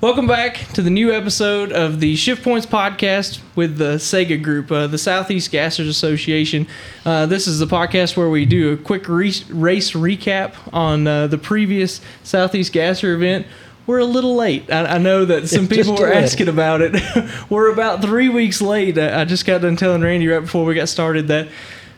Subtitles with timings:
[0.00, 4.72] Welcome back to the new episode of the Shift Points podcast with the Sega Group,
[4.72, 6.66] uh, the Southeast Gassers Association.
[7.04, 11.26] Uh, this is the podcast where we do a quick re- race recap on uh,
[11.26, 13.46] the previous Southeast Gasser event.
[13.86, 14.72] We're a little late.
[14.72, 16.96] I, I know that some people were asking about it.
[17.50, 18.96] we're about three weeks late.
[18.96, 21.48] I, I just got done telling Randy right before we got started that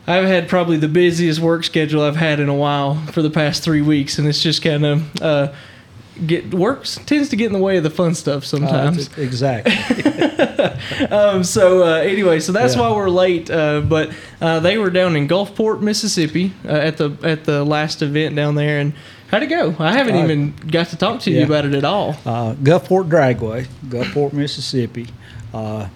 [0.05, 3.63] I've had probably the busiest work schedule I've had in a while for the past
[3.63, 5.53] three weeks, and it's just kind of uh,
[6.27, 9.09] get works tends to get in the way of the fun stuff Uh, sometimes.
[9.17, 9.73] exactly.
[11.11, 12.81] um, so uh, anyway, so that's Yeah.
[12.81, 13.49] why we're late.
[13.49, 18.01] Uh, but uh, they were down in Gulfport, Mississippi, uh, at the at the last
[18.01, 18.93] event down there, and
[19.29, 19.75] how'd it go?
[19.79, 22.15] I haven't Uh, even got to talk to you about it at all.
[22.25, 25.07] Uh, Gulfport Dragway, Gulfport, Mississippi.
[25.53, 25.87] Uh,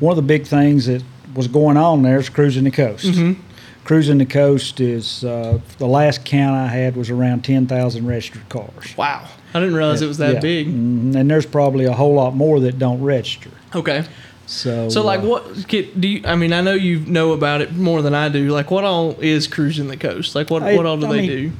[0.00, 1.02] one of the big things that
[1.34, 3.06] was going on there is cruising the coast.
[3.06, 3.36] Mhm.
[3.84, 8.48] Cruising the coast is uh, the last count I had was around ten thousand registered
[8.48, 8.96] cars.
[8.96, 9.22] Wow,
[9.54, 10.40] I didn't realize it was that Yeah.
[10.40, 10.66] big.
[10.68, 11.14] Mhm.
[11.14, 13.50] And there's probably a whole lot more that don't register.
[13.74, 14.04] Okay.
[14.46, 17.60] So, So like uh, what get, do you I mean I know you know about
[17.62, 18.50] it more than I do.
[18.50, 20.34] Like what all is cruising the coast?
[20.34, 21.52] Like what I- what all do I they mean, do?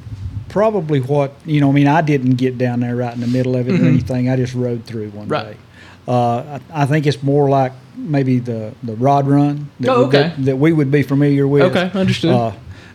[0.49, 1.69] probably what you know.
[1.69, 3.81] I mean, I didn't get down there right in the middle of it Mhm.
[3.83, 4.29] or anything.
[4.29, 5.51] I just rode through one Right.
[5.51, 5.57] day.
[6.07, 10.05] Uh, I, I think it's more like maybe the the rod run that, Oh, we-
[10.07, 10.17] okay.
[10.37, 11.63] that, that we would be familiar with.
[11.63, 12.31] Okay, understood.
[12.35, 12.51] Uh,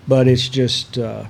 [0.06, 1.24] but it's just uh,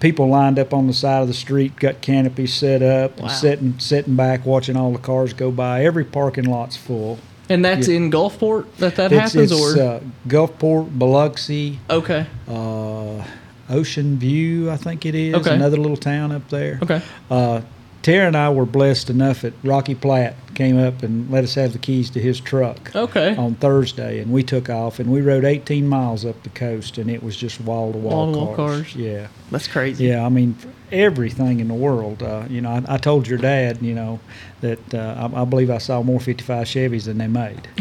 [0.00, 3.24] people lined up on the side of the street, got canopies set up, Wow.
[3.26, 5.84] and sitting sitting back watching all the cars go by.
[5.84, 7.18] Every parking lot's full.
[7.50, 7.96] and that's yeah.
[7.96, 13.24] in Gulfport that that it's happens it's or uh, Gulfport, Biloxi, okay uh,
[13.70, 15.34] Ocean View, I think it is.
[15.34, 15.54] Okay.
[15.54, 16.78] Another little town up there.
[16.82, 17.60] okay Uh,
[18.02, 21.72] Tara and I were blessed enough that Rocky Platt came up and let us have
[21.72, 25.44] the keys to his truck okay on Thursday, and we took off and we rode
[25.44, 28.94] 18 miles up the coast, and it was just wall to wall cars.
[28.94, 30.06] Yeah, that's crazy.
[30.06, 30.24] yeah.
[30.24, 30.56] I mean,
[30.92, 32.22] everything in the world.
[32.22, 34.20] Uh, you know, I, I told your dad, you know,
[34.60, 37.68] that uh, I, I believe I saw more 55 Chevys than they made.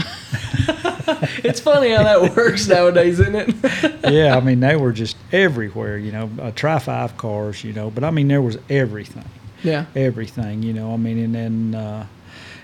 [1.43, 3.95] It's funny how that works nowadays, isn't it?
[4.11, 5.97] yeah, I mean, they were just everywhere.
[5.97, 7.63] You know, uh, Tri Five cars.
[7.63, 9.23] You know, but I mean, there was everything.
[9.63, 9.85] Yeah.
[9.95, 10.93] everything, you know.
[10.93, 12.05] I mean, and then uh,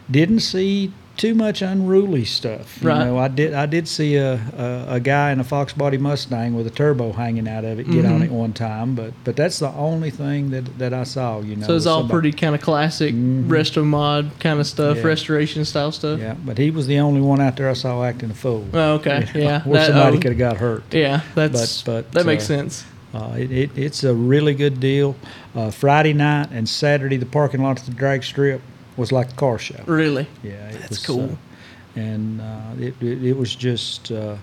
[0.09, 2.79] didn't see too much unruly stuff.
[2.81, 3.05] You Right.
[3.05, 6.55] know, I did I did see a, a, a guy in a Fox Body Mustang
[6.55, 8.25] with a turbo hanging out of it get on Mhm.
[8.25, 11.39] it one time, but but that's the only thing that, that I saw.
[11.39, 13.45] You know, So it's all somebody- pretty kind of classic Mhm.
[13.47, 15.03] resto mod kind of stuff, Yeah.
[15.03, 16.19] restoration style stuff.
[16.19, 18.65] Yeah, but he was the only one out there I saw acting a fool.
[18.73, 19.27] Oh, okay.
[19.35, 19.61] You know, Yeah.
[19.65, 20.83] where That, somebody um, could have got hurt.
[20.91, 22.85] Yeah, that's but that makes uh, sense.
[23.13, 25.15] Uh, it, it, it's a really good deal.
[25.55, 28.61] Uh, Friday night and Saturday, the parking lot at the drag strip
[28.97, 29.83] was like a car show.
[29.85, 30.27] Really.
[30.41, 31.23] Yeah, it That's was, cool.
[31.31, 34.35] uh, and uh, it, it it was just, uh,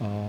[0.00, 0.28] uh,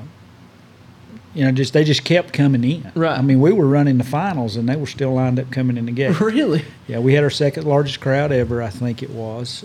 [1.34, 2.92] you know, just they just kept coming in.
[2.94, 3.18] Right.
[3.18, 5.86] I mean, we were running the finals, and they were still lined up coming in
[5.86, 6.20] the gate.
[6.20, 6.66] Really.
[6.88, 9.64] yeah, we had our second largest crowd ever, I think it was.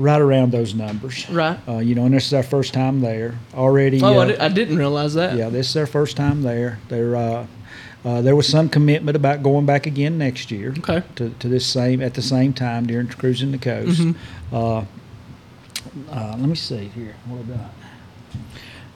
[0.00, 1.28] Right around those numbers.
[1.28, 1.58] Right.
[1.68, 4.00] Uh, you know, and this is our first time there already.
[4.02, 5.36] Oh, uh, I, di- I didn't realize that.
[5.36, 6.78] yeah, this is their first time there.
[6.88, 7.46] They're, uh,
[8.02, 11.02] uh, there was some commitment about going back again next year Okay.
[11.16, 14.00] to, to this same at the same time during cruising the coast.
[14.00, 14.14] Mhm.
[14.50, 14.78] Uh,
[16.10, 17.14] uh, let me see here.
[17.26, 17.40] What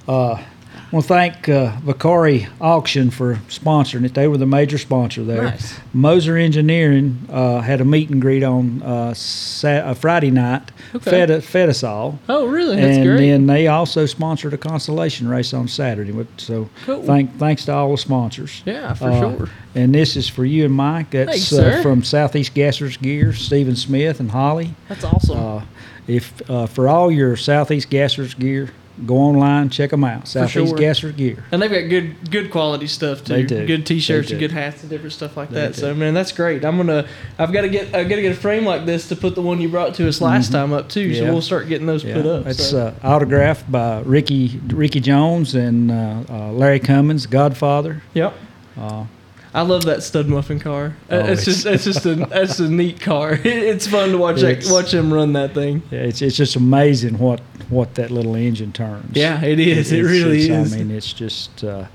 [0.08, 0.44] about?
[0.92, 4.14] I want to thank uh, Vicari Auction for sponsoring it.
[4.14, 5.42] They were the major sponsor there.
[5.42, 5.78] Nice.
[5.92, 10.70] Moser Engineering uh, had a meet and greet on uh, Sat- uh, Friday night.
[10.94, 11.10] Okay.
[11.10, 12.20] Fed, fed us all.
[12.28, 12.76] Oh, really?
[12.76, 13.16] That's and great.
[13.28, 16.12] then they also sponsored a consolation race on Saturday.
[16.36, 17.02] So Cool.
[17.02, 18.62] thank thanks to all the sponsors.
[18.64, 19.48] yeah, for Uh, sure.
[19.74, 21.10] And this is for you and Mike.
[21.10, 24.74] That's Thanks, uh, from Southeast Gassers Gear, Stephen Smith and Holly.
[24.88, 25.36] That's awesome.
[25.38, 25.62] Uh,
[26.06, 28.70] if uh, for all your Southeast Gassers gear,
[29.06, 30.28] go online, check them out.
[30.28, 30.78] Southeast sure.
[30.78, 31.42] Gassers Gear.
[31.52, 33.32] and they've got good good quality stuff too.
[33.34, 33.66] They do.
[33.66, 34.38] Good T-shirts do.
[34.38, 35.74] good hats and different stuff like They that.
[35.74, 35.80] do.
[35.80, 36.64] So man, that's great.
[36.64, 37.06] I'm gonna.
[37.38, 37.94] I've got to get.
[37.94, 40.08] I've got to get a frame like this to put the one you brought to
[40.08, 41.14] us last time up too.
[41.14, 41.32] So Mm-hmm.
[41.32, 42.46] We'll start getting those put up.
[42.46, 42.94] It's so.
[43.02, 48.02] uh, autographed by Ricky Ricky Jones and uh, uh, Larry Cummins, Godfather.
[48.14, 48.34] yep.
[48.78, 49.06] Uh,
[49.54, 50.96] I love that stud muffin car.
[51.10, 53.38] Oh, it's just it's- it's just a that's a neat car.
[53.44, 55.82] it's fun to watch that, watch him run that thing.
[55.90, 57.40] yeah, it's it's just amazing what
[57.70, 59.16] what that little engine turns.
[59.16, 59.92] Yeah, it is.
[59.92, 60.74] It It's- really is.
[60.74, 61.62] I mean, it's just.
[61.64, 61.86] Uh,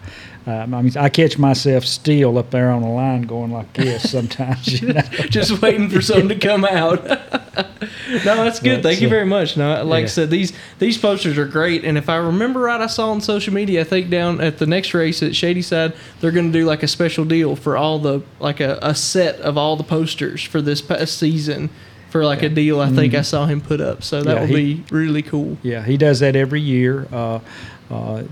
[0.49, 4.09] um, I mean, I catch myself still up there on the line going like this
[4.15, 4.81] sometimes.
[4.81, 5.01] You know?
[5.29, 7.03] just waiting for something to come out.
[7.07, 8.81] no, that's good.
[8.81, 9.57] Thank you very much.
[9.57, 11.83] No, like I said, these these posters are great.
[11.85, 13.81] And if I remember right, I saw on social media.
[13.81, 16.83] I think down at the next race at Shady Side, they're going to do like
[16.83, 20.61] a special deal for all the like a, a set of all the posters for
[20.61, 21.69] this past season
[22.09, 22.79] for like a deal.
[22.79, 24.01] I think I saw him put up.
[24.03, 24.35] So that Mm-hmm.
[24.35, 25.57] Yeah, will he- be really cool.
[25.61, 27.07] Yeah, he does that every year.
[27.11, 27.39] Uh,
[27.91, 28.23] uh,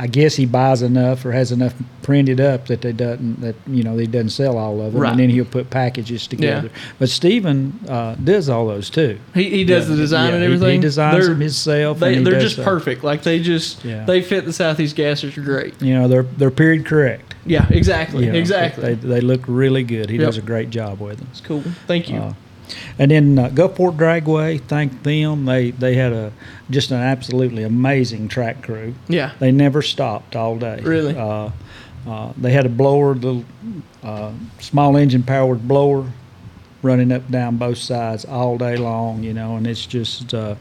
[0.00, 3.82] I guess he buys enough or has enough printed up that they doesn't that you
[3.82, 5.10] know he doesn't sell all of them, Right.
[5.10, 6.70] and then he'll put packages together.
[7.00, 9.18] But Stephen uh, does all those too.
[9.34, 10.74] He, he does Yeah, the design yeah, and everything.
[10.76, 11.98] He, designs They're- them himself.
[11.98, 13.02] They, they're just uh, perfect.
[13.02, 14.04] Like they just Yeah.
[14.04, 15.80] they fit the southeast gassers great.
[15.82, 17.34] You know, they're they're period correct.
[17.44, 18.94] Yeah, exactly, You know, exactly.
[18.94, 20.10] They, they look really good.
[20.10, 20.26] He Yep.
[20.26, 21.28] does a great job with them.
[21.32, 21.62] It's cool.
[21.86, 22.18] Thank you.
[22.18, 22.34] Uh,
[22.98, 25.44] and then uh, Gulfport Dragway, thank them.
[25.46, 26.32] They they had a
[26.70, 28.94] just an absolutely amazing track crew.
[29.08, 30.80] yeah, They never stopped all day.
[30.82, 31.16] Really?
[31.16, 31.50] Uh,
[32.06, 33.42] uh, they had a blower, the
[34.02, 36.10] uh, small engine powered blower,
[36.82, 39.22] running up down both sides all day long.
[39.22, 40.54] You know, and it's just uh,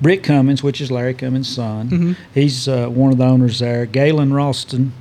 [0.00, 1.88] Britt Cummins, which is Larry Cummins' son.
[1.90, 2.16] Mhm.
[2.34, 3.86] He's uh, one of the owners there.
[3.86, 4.92] Galen Ralston.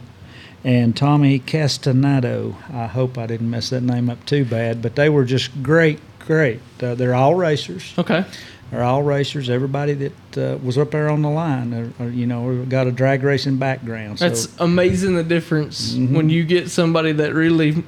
[0.62, 2.54] And Tommy Castanado.
[2.70, 6.00] I hope I didn't mess that name up too bad, but they were just great,
[6.30, 6.60] great.
[6.82, 7.92] Uh, they're all racers.
[7.98, 8.24] okay.
[8.70, 9.50] They're all racers.
[9.50, 12.92] Everybody that uh, was up there on the line, are, are, you know, got a
[12.92, 14.20] drag racing background.
[14.20, 16.12] So That's amazing the difference Mhm.
[16.12, 17.84] when you get somebody that really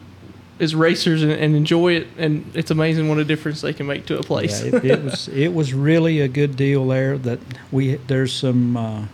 [0.57, 4.07] is racers and, and enjoy it, and it's amazing what a difference they can make
[4.07, 4.63] to a place.
[4.63, 7.15] yeah, it, it was it was really a good deal there.
[7.19, 7.39] That
[7.71, 9.05] we there's some uh,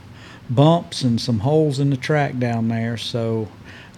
[0.49, 2.95] bumps and some holes in the track down there.
[2.95, 3.49] So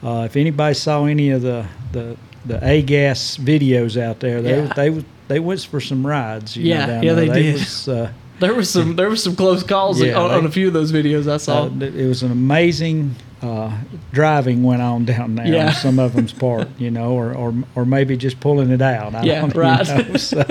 [0.03, 2.17] uh, if anybody saw any of the the
[2.47, 4.73] the A gas videos out there, they Yeah.
[4.75, 6.57] they they went for some rides.
[6.57, 7.25] You Yeah, know, down yeah, there.
[7.29, 7.53] they did.
[7.53, 8.11] Was, uh,
[8.41, 10.91] there was some there was some close calls Yeah, on, on a few of those
[10.91, 11.63] videos I saw.
[11.67, 13.77] Uh, it was an amazing uh,
[14.11, 15.67] driving went on down there Yeah.
[15.67, 19.15] on some of them's part, you know, or, or or maybe just pulling it out.
[19.15, 19.87] I Yeah, don't right.
[19.87, 20.15] know.
[20.17, 20.43] So,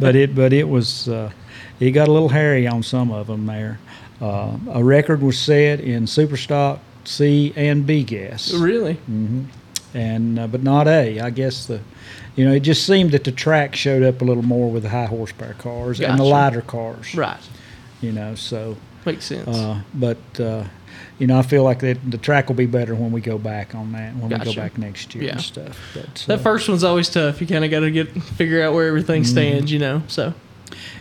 [0.00, 1.30] but it but it was uh,
[1.80, 3.78] it got a little hairy on some of them there.
[4.20, 8.94] Uh, a record was set in Superstock C and B gas, really?
[8.94, 9.44] hmm
[9.94, 11.20] and uh, but not A.
[11.20, 11.80] I guess the
[12.36, 14.88] you know it just seemed that the track showed up a little more with the
[14.88, 17.40] high horsepower cars and the lighter cars, Right.
[18.00, 18.34] you know.
[18.34, 18.76] So.
[19.04, 19.48] Makes sense.
[19.48, 20.62] Uh, but uh,
[21.18, 23.74] you know, I feel like that the track will be better when we go back
[23.74, 25.32] on that when we go back next year Yeah.
[25.32, 25.76] and stuff.
[25.92, 27.40] But that uh, first one's always tough.
[27.40, 29.30] You kind of got to get figure out where everything Mm-hmm.
[29.32, 30.02] stands, you know.
[30.06, 30.34] So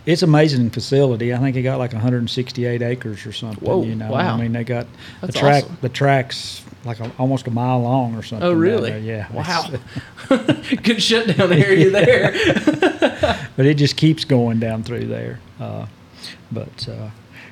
[0.07, 1.31] it's amazing facility.
[1.31, 3.63] I think it got like 168 acres or something.
[3.63, 4.33] Whoa, you know, wow.
[4.33, 4.87] I mean, they got
[5.21, 5.63] That's the track.
[5.65, 5.77] awesome.
[5.81, 8.47] The tracks like a, almost a mile long or something.
[8.47, 8.97] Oh, really?
[8.99, 9.31] Yeah.
[9.31, 9.69] Wow.
[9.71, 12.31] It's- good shutdown area there.
[13.55, 15.39] but it just keeps going down through there.
[15.59, 15.85] Uh,
[16.51, 17.09] but uh,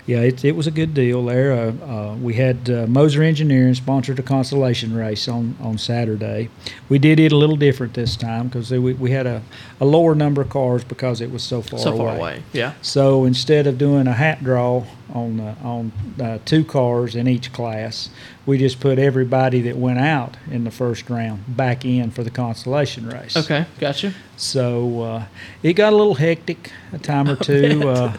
[0.10, 1.54] yeah, it, it was a good deal there.
[1.54, 6.50] Uh, uh, we had uh, Moser Engineering sponsored a constellation race on, on Saturday.
[6.90, 9.44] We did it a little different this time because we, we had a,
[9.80, 12.00] a lower number of cars because it was so far so away.
[12.00, 12.44] far away.
[12.54, 12.74] Yeah.
[12.82, 14.84] So instead of doing a hat draw
[15.14, 18.10] on uh, on uh, two cars in each class,
[18.48, 22.32] we just put everybody that went out in the first round back in for the
[22.32, 23.38] constellation race.
[23.38, 23.68] Okay.
[23.80, 24.16] Gotcha.
[24.38, 25.26] So uh,
[25.62, 28.12] it got a little hectic a time or two.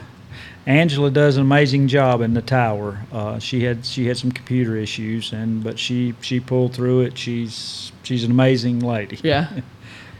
[0.66, 3.00] Angela does an amazing job in the tower.
[3.10, 7.16] Uh, she had she had some computer issues, and but she she pulled through it.
[7.18, 9.18] She's she's an amazing lady.
[9.22, 9.48] Yeah.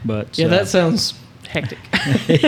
[0.03, 0.47] But Yeah.
[0.47, 1.13] uh, That sounds
[1.47, 1.77] hectic.
[1.91, 2.41] just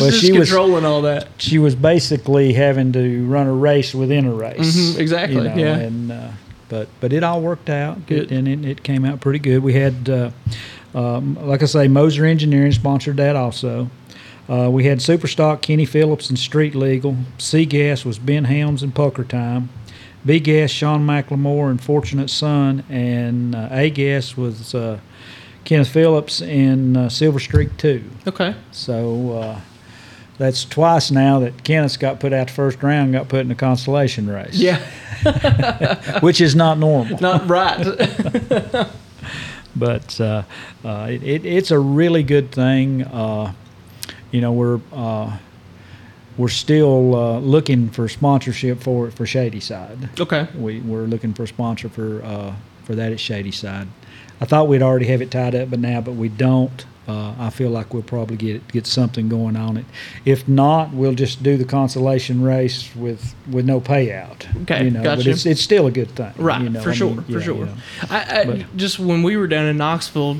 [0.00, 1.28] Well, just she was- controlling all that.
[1.38, 4.58] she was basically having to run a race within a race.
[4.76, 5.76] Mhm, exactly, you know, yeah.
[5.76, 6.28] And uh,
[6.70, 8.06] but but it all worked out.
[8.06, 8.32] Good.
[8.32, 9.62] and it, it came out pretty good.
[9.62, 10.30] We had, uh,
[10.94, 13.90] um, like I say, Moser Engineering sponsored that also.
[14.50, 17.16] Uh, we had Superstock, Kenny Phillips, and Street Legal.
[17.38, 19.68] C Gas was Ben Helms and Pucker Time.
[20.26, 24.98] B Gas, Sean McLemore and Fortunate Son, and uh, A Gas was uh,
[25.64, 28.02] Kenneth Phillips and uh, Silver Streak Two.
[28.26, 28.56] Okay.
[28.72, 29.60] So uh,
[30.36, 33.54] that's twice now that Kenneth's got put out the first round, got put in the
[33.54, 34.56] consolation race.
[34.56, 34.80] Yeah.
[36.20, 37.20] which is not normal.
[37.20, 38.88] Not right.
[39.76, 40.42] But uh,
[40.84, 43.02] uh, it, it's a really good thing.
[43.04, 43.52] Uh,
[44.30, 45.36] you know, we're uh,
[46.36, 50.08] we're still uh, looking for sponsorship for for Shady Side.
[50.20, 50.48] okay.
[50.56, 53.88] We we're looking for a sponsor for uh, for that at Shady Side.
[54.40, 56.86] I thought we'd already have it tied up, but now, but we don't.
[57.08, 59.84] Uh, I feel like we'll probably get get something going on it.
[60.24, 64.46] If not, we'll just do the consolation race with with no payout.
[64.62, 66.94] Okay, you know, but it's it's still a good thing, Right, You know, for I
[66.94, 67.56] sure, mean, for yeah, sure.
[67.56, 67.74] you know.
[68.10, 70.36] I, I just when we were down in Knoxville,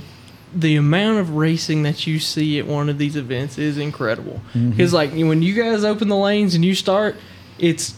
[0.54, 4.40] the amount of racing that you see at one of these events is incredible.
[4.52, 4.70] Mm-hmm.
[4.70, 7.16] Because like when you guys open the lanes and you start,
[7.58, 7.94] it's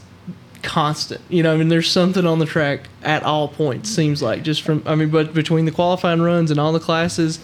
[0.62, 1.20] constant.
[1.28, 3.88] You know, I mean, there's something on the track at all points.
[3.90, 7.40] Seems like just from I mean, but between the qualifying runs and all the classes.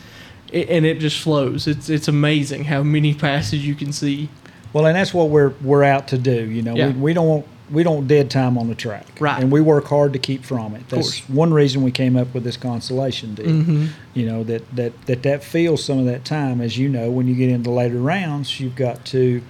[0.51, 1.67] It, and it just flows.
[1.67, 4.31] It's it's amazing how many passes you can see.
[4.73, 6.47] Well, and that's what we're we're out to do.
[6.51, 6.87] You know, Yeah.
[6.89, 9.41] we, we don't want we don't dead time on the track, Right.
[9.43, 10.89] And we work hard to keep from it.
[10.89, 13.47] That's one reason we came up with this consolation deal.
[13.47, 13.89] Mhm.
[14.15, 16.61] You know that that that that feels some of that time.
[16.61, 19.43] As you know, when you get into later rounds, you've got to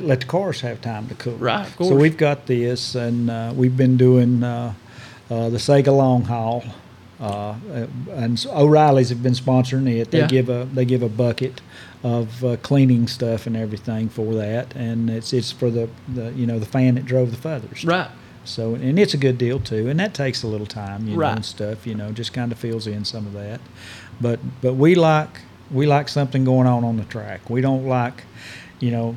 [0.00, 1.34] let the cars have time to cool.
[1.34, 4.42] Right, of So we've got this, and uh, we've been doing.
[4.42, 4.74] Uh,
[5.30, 6.64] uh, the Sega Long Haul,
[7.20, 7.54] uh,
[8.12, 10.10] and s- O'Reilly's have been sponsoring it.
[10.10, 10.26] They Yeah.
[10.26, 11.60] give a they give a bucket
[12.02, 16.46] of uh, cleaning stuff and everything for that, and it's it's for the, the you
[16.46, 17.84] know the fan that drove the feathers.
[17.84, 18.08] Right.
[18.44, 21.22] So and it's a good deal too, and that takes a little time, you know,
[21.36, 21.86] and stuff.
[21.86, 23.60] You know, just kind of fills in some of that.
[24.20, 27.50] But but we like we like something going on on the track.
[27.50, 28.24] We don't like,
[28.80, 29.14] you know.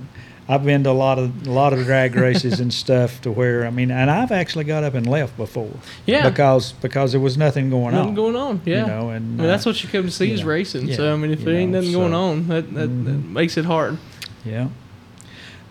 [0.53, 3.65] I've been to a lot of a lot of drag races and stuff to where
[3.65, 5.71] I mean, and I've actually got up and left before.
[6.05, 6.29] Yeah.
[6.29, 7.91] Because because there was nothing going on.
[7.93, 8.15] Nothing on.
[8.15, 8.61] going on.
[8.65, 8.81] Yeah.
[8.81, 10.87] You know, and I mean, that's uh, what you come to see is know, racing.
[10.87, 13.29] yeah, so I mean, if there ain't know, nothing going on, that that, that Mhm.
[13.31, 13.97] makes it hard.
[14.45, 14.67] Yeah.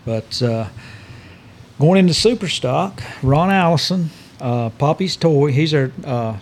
[0.05, 0.67] But uh,
[1.79, 4.09] going into super stock, Ron Allison,
[4.41, 6.37] uh, Poppy's Toy, he's our uh,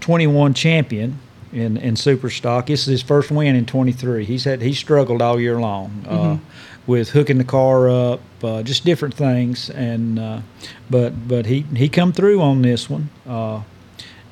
[0.00, 1.18] 21 champion
[1.52, 2.66] in, in super stock.
[2.66, 4.24] This is his first win in 23.
[4.24, 6.40] He's had he struggled all year long uh, Mhm.
[6.88, 9.70] With hooking the car up, uh, just different things.
[9.70, 10.40] And uh,
[10.90, 13.62] but but he he come through on this one, uh,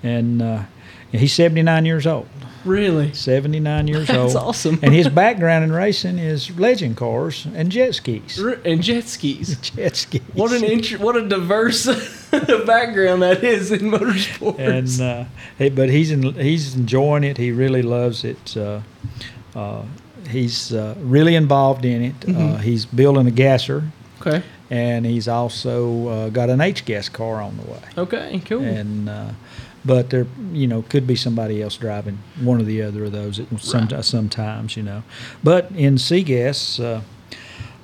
[0.03, 0.63] and uh,
[1.13, 2.27] he's 79 years old.
[2.65, 3.13] Really.
[3.13, 4.27] 79 years That's old.
[4.31, 4.81] That's awesome.
[4.83, 8.43] and his background in racing is legend cars and jet skis.
[8.43, 9.57] R- And jet skis.
[9.61, 10.21] Jet skis.
[10.35, 11.87] What an int- what a diverse
[12.67, 14.59] background that is in motorsports.
[14.59, 15.25] and uh,
[15.59, 17.37] he, but he's in, he's enjoying it.
[17.39, 18.57] He really loves it.
[18.57, 18.81] Uh,
[19.55, 19.85] uh,
[20.27, 22.15] he's uh, really involved in it.
[22.25, 22.61] Uh, Mhm.
[22.61, 23.83] he's building a gasser,
[24.21, 24.43] okay.
[24.71, 27.81] and he's also uh, got an H gas car on the way.
[27.99, 28.41] Okay.
[28.45, 28.63] Cool.
[28.63, 29.29] And uh,
[29.85, 33.39] but there, you know, could be somebody else driving one or the other of those
[33.39, 34.05] at some, Right.
[34.05, 35.03] sometimes, you know.
[35.45, 37.03] But in C gas, uh,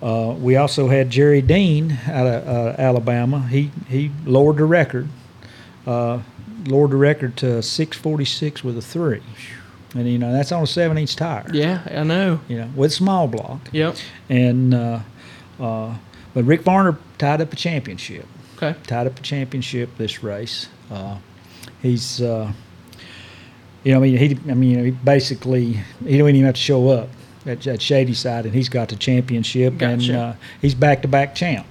[0.03, 3.47] uh, we also had Jerry Dean out of uh, Alabama.
[3.49, 5.09] He he lowered the record,
[5.87, 6.19] uh,
[6.67, 9.21] lowered the record to 646 with a three,
[9.95, 11.47] and you know that's on a seven inch tire.
[11.53, 12.41] yeah, I know.
[12.49, 13.97] You know, with small block, Yep.
[14.29, 15.01] and uh,
[15.61, 15.97] uh,
[16.35, 18.79] but Rick Varner tied up a championship Okay.
[18.87, 20.69] tied up a championship this race.
[20.91, 21.17] Uh,
[21.83, 22.53] he's, uh,
[23.85, 26.89] you know, I mean, he, I mean, he basically he don't even have to show
[26.89, 27.09] up
[27.45, 31.35] at, at Shady Side, and he's got the championship, and uh, he's back to back
[31.35, 31.67] champ.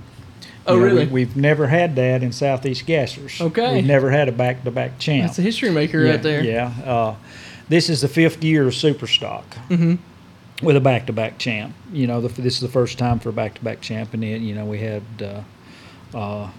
[0.68, 1.08] Oh, You know, really?
[1.08, 3.42] We, have never had that in Southeast Gassers.
[3.42, 3.76] Okay.
[3.76, 5.28] We've never had a back to back champ.
[5.28, 6.44] That's a history maker yeah, right there.
[6.44, 6.72] Yeah.
[6.86, 7.16] Uh,
[7.72, 9.96] this is the fifth year of Superstock Mm-hmm.
[10.66, 11.74] with a back-to-back champ.
[11.92, 14.54] You know, the, this is the first time for a back-to-back champ, and then you
[14.54, 15.04] know we had.
[15.22, 15.42] Uh,
[16.18, 16.50] uh,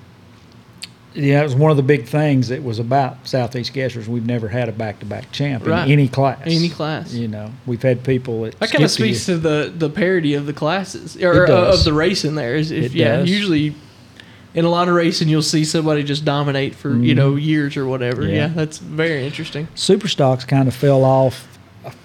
[1.14, 4.09] yeah, it was one of the big things that was about Southeast Gassers.
[4.09, 5.85] We've never had a back-to-back champ Right.
[5.85, 6.40] in any class.
[6.47, 7.12] Any class.
[7.12, 8.59] You know, we've had people that.
[8.61, 11.85] That kind of speaks to the the parity of the classes or It uh, of
[11.85, 12.35] the racing.
[12.35, 13.31] There is, if, It yeah, does.
[13.31, 13.75] usually
[14.54, 17.16] in a lot of racing you'll see somebody just dominate for you Mhm.
[17.16, 18.23] know years or whatever.
[18.23, 18.50] Yeah, Yeah.
[18.54, 19.68] that's very interesting.
[19.75, 21.49] Superstocks kind of fell off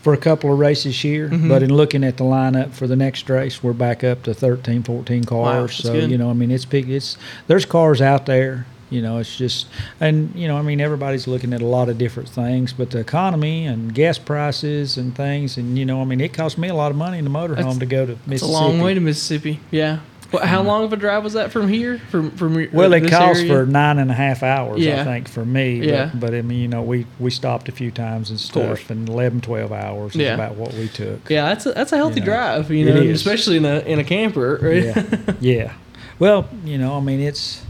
[0.02, 1.50] for a couple of races here, Mhm.
[1.50, 4.82] but in looking at the lineup for the next race, we're back up to 13,
[4.82, 5.56] 14 cars.
[5.56, 6.10] Wow, so good.
[6.10, 6.90] you know, I mean, it's big.
[6.90, 7.16] It's
[7.48, 8.66] there's cars out there.
[8.90, 9.66] You know, it's just,
[10.00, 13.00] and you know, I mean, everybody's looking at a lot of different things, but the
[13.00, 16.74] economy and gas prices and things, and you know, I mean, it cost me a
[16.74, 18.34] lot of money in the motorhome to go to Mississippi.
[18.36, 19.60] It's a long way to Mississippi.
[19.72, 19.98] Yeah.
[20.44, 22.00] How long of a drive was that from here?
[22.12, 23.04] From from Well, it
[23.40, 23.48] area?
[23.48, 25.02] for nine and a half hours, Yeah.
[25.02, 25.80] I think, for me.
[25.88, 26.10] Yeah.
[26.14, 29.08] But, but I mean, you know, we, we stopped a few times and stuff, and
[29.08, 30.34] 11, 12 hours is Yeah.
[30.36, 31.30] about what we took.
[31.30, 34.00] Yeah, that's a, that's a healthy You know, drive, you know, especially in a in
[34.00, 34.60] a camper.
[34.62, 34.84] Right?
[34.84, 35.74] yeah, yeah.
[36.20, 37.64] Well, you know, I mean, it's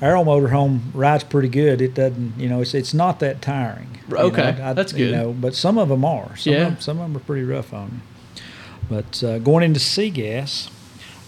[0.00, 1.80] our old motorhome rides pretty good.
[1.80, 3.98] It doesn't, you know, it's it's not that tiring.
[4.12, 4.74] Okay, know.
[4.74, 6.36] that's You know, but some of them are.
[6.36, 6.58] Some Yeah.
[6.66, 8.02] of them, some of them are pretty rough on
[8.36, 8.42] you.
[8.88, 10.70] But uh, going into C gas,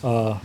[0.04, 0.38] uh,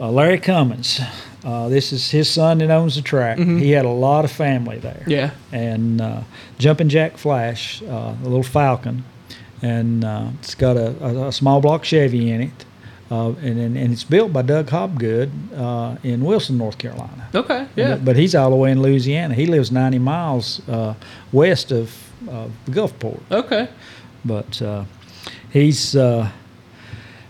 [0.00, 1.00] uh, Larry Cummins.
[1.44, 3.36] Uh, this is his son that owns the track.
[3.38, 3.60] Mhm.
[3.60, 5.30] He had a lot of family there yeah.
[5.52, 6.20] and uh,
[6.58, 9.04] Jumping Jack Flash, uh, a little Falcon,
[9.60, 12.64] and uh, it's got a, a, a small block Chevy in it,
[13.10, 17.28] uh, and, and and it's built by Doug Hobgood uh, in Wilson, North Carolina.
[17.34, 17.66] Okay.
[17.76, 17.90] Yeah.
[17.96, 19.34] But, but he's all the way in Louisiana.
[19.34, 20.94] He lives 90 miles uh,
[21.30, 21.94] west of
[22.30, 23.20] uh, Gulfport.
[23.30, 23.68] Okay.
[24.24, 24.84] But uh,
[25.52, 26.30] he's uh,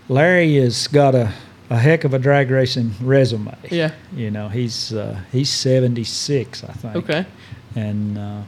[0.07, 1.33] Larry has got a,
[1.69, 3.55] a heck of a drag racing resume.
[3.71, 3.91] Yeah.
[4.15, 7.25] You know, he's uh, he's 76, I think Okay.
[7.75, 8.41] and uh,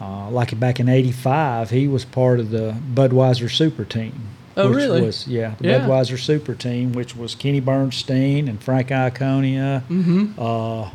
[0.00, 4.28] uh, like back in '85, he was part of the Budweiser Super Team.
[4.56, 5.02] Oh, which really?
[5.02, 5.80] Was, yeah, the Yeah.
[5.80, 9.82] Budweiser Super Team, which was Kenny Bernstein and Frank Iaconio.
[9.88, 10.32] Mm-hmm.
[10.40, 10.90] Uh,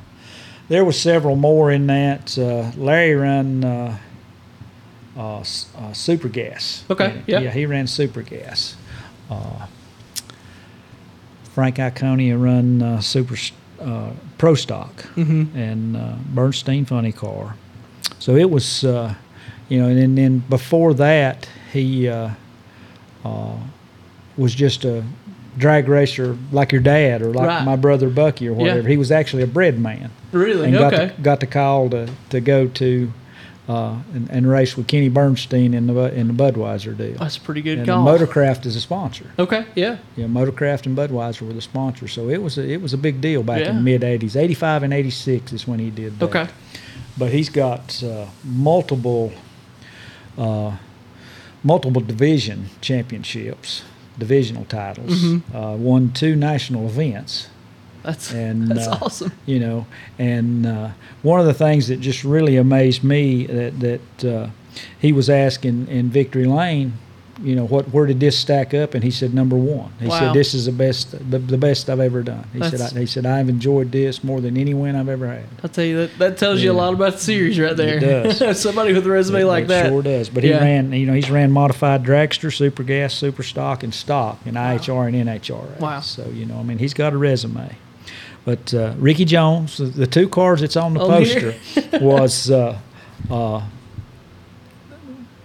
[0.70, 2.38] there was several more in that.
[2.38, 3.98] Uh, Larry ran uh,
[5.18, 6.84] uh, uh, Super Gas.
[6.90, 7.40] Okay, yeah.
[7.40, 8.76] yeah, he ran Super Gas.
[11.54, 13.36] Frank Iaconio run uh, Super
[13.80, 15.58] uh, Pro Stock Mm-hmm.
[15.58, 17.56] and uh, Bernstein funny car.
[18.20, 19.14] So it was, uh,
[19.70, 22.32] you know, and then, before that he uh,
[23.24, 23.56] uh,
[24.38, 25.04] was just a
[25.58, 27.64] drag racer like your dad or like Right.
[27.64, 28.58] my brother Bucky or Yeah.
[28.58, 28.88] whatever.
[28.88, 30.66] He was actually a bread man Really?
[30.70, 31.14] and got okay.
[31.16, 33.12] the, got the call to, to go to
[33.68, 37.18] uh, and, and race with Kenny Bernstein in the in the Budweiser deal.
[37.18, 37.88] That's a pretty good and.
[37.88, 39.26] Motorcraft is a sponsor.
[39.40, 39.66] okay.
[39.76, 39.98] Yeah.
[40.18, 43.22] Yeah, Motorcraft and Budweiser were the sponsors, so it was a, it was a big
[43.22, 43.70] deal back Yeah.
[43.70, 44.36] in the mid '80s.
[44.36, 46.26] '85 and '86 is when he did that.
[46.26, 46.48] Okay.
[47.18, 49.32] But he's got uh, multiple
[50.38, 50.76] uh,
[51.64, 53.84] multiple division championships,
[54.18, 55.24] divisional titles.
[55.24, 55.42] Mhm.
[55.54, 57.48] Uh, won two national events,
[58.04, 59.32] That's And, that's uh, awesome.
[59.46, 59.86] you know.
[60.20, 60.90] And uh,
[61.22, 64.50] one of the things that just really amazed me that that uh,
[65.00, 66.94] he was asking in Victory Lane,
[67.42, 68.94] you know, what where did this stack up?
[68.94, 69.92] And he said number one.
[70.00, 70.20] He Wow.
[70.20, 72.46] said this is the best the, the best I've ever done.
[72.54, 75.28] He That's- said I, he said I've enjoyed this more than any win I've ever
[75.28, 75.46] had.
[75.64, 77.98] I'll tell you that that tells you a lot about the series right there.
[77.98, 78.62] It does.
[78.62, 79.88] Somebody with a resume It- like it that.
[79.90, 80.30] Sure does.
[80.30, 80.60] But Yeah.
[80.60, 84.56] he ran, you know, he's ran modified dragster, super gas, super stock, and stock, and
[84.56, 85.80] IHR and NHR.
[85.80, 86.02] Wow.
[86.02, 87.76] So you know, I mean, he's got a resume.
[88.46, 91.56] But uh, Ricky Jones, the, the two cars that's on the On poster,
[92.02, 92.78] was uh,
[93.30, 93.66] uh,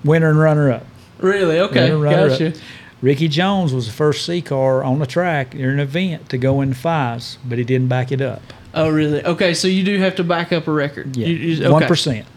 [0.05, 0.87] winner and runner up.
[1.19, 1.61] Really?
[1.61, 1.89] Okay.
[1.89, 2.49] Gotcha.
[2.49, 2.55] up.
[3.01, 6.61] Ricky Jones was the first C car on the track in an event to go
[6.61, 8.43] in fives, but he didn't back it up.
[8.75, 9.25] Oh, really?
[9.25, 9.55] Okay.
[9.55, 11.17] So you do have to back up a record.
[11.17, 11.83] Yeah, one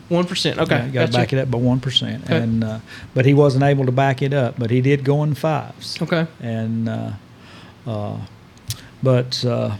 [0.09, 0.59] One percent.
[0.59, 0.75] Okay.
[0.77, 1.17] Yeah, you got to gotcha.
[1.17, 2.37] back it up by one percent, Okay.
[2.37, 2.79] and uh,
[3.13, 4.57] but he wasn't able to back it up.
[4.57, 6.27] But he did go in fives, Okay.
[6.39, 7.11] and uh,
[7.87, 8.17] uh,
[9.01, 9.75] but uh,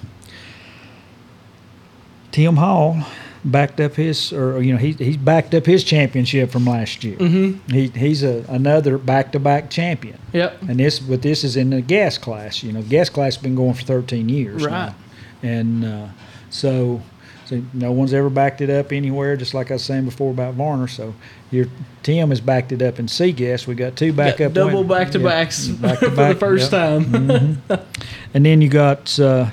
[2.32, 2.98] Tim Hall
[3.44, 7.18] backed up his, or you know, he he's backed up his championship from last year.
[7.18, 7.72] Mm-hmm.
[7.74, 10.62] He he's a another back to back champion, Yep.
[10.70, 12.64] and this but this is in the gas class.
[12.64, 14.72] You know, gas class has been going for thirteen years, Right.
[14.72, 14.96] now.
[15.44, 16.08] and uh,
[16.50, 17.02] so.
[17.46, 20.54] So no one's ever backed it up anywhere, just like I was saying before about
[20.54, 20.88] Varner.
[20.88, 21.14] So
[21.50, 21.66] your
[22.02, 23.68] Tim has backed it up in C gas.
[23.68, 26.72] We got two Got backup double back to yeah, backs back to for the first
[26.72, 26.80] yep.
[26.80, 27.06] time.
[27.08, 27.86] Mhm.
[28.34, 29.50] and then you got uh,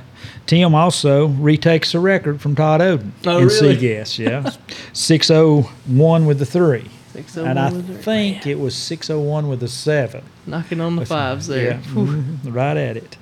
[0.48, 3.74] Tim also retakes the record from Todd Oden Oh, in really?
[3.76, 4.18] C gas.
[4.18, 4.50] Yeah,
[4.92, 6.86] six oh one with the three,
[7.36, 8.02] oh and I one with it.
[8.02, 10.24] think it was six oh one with the seven.
[10.46, 11.72] knocking on the fives there.
[11.72, 13.16] Yeah, mhm, right at it.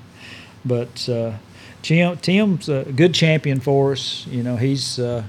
[0.64, 1.32] But uh,
[1.82, 4.26] Tim, Tim's a good champion for us.
[4.28, 5.22] You know, he's uh,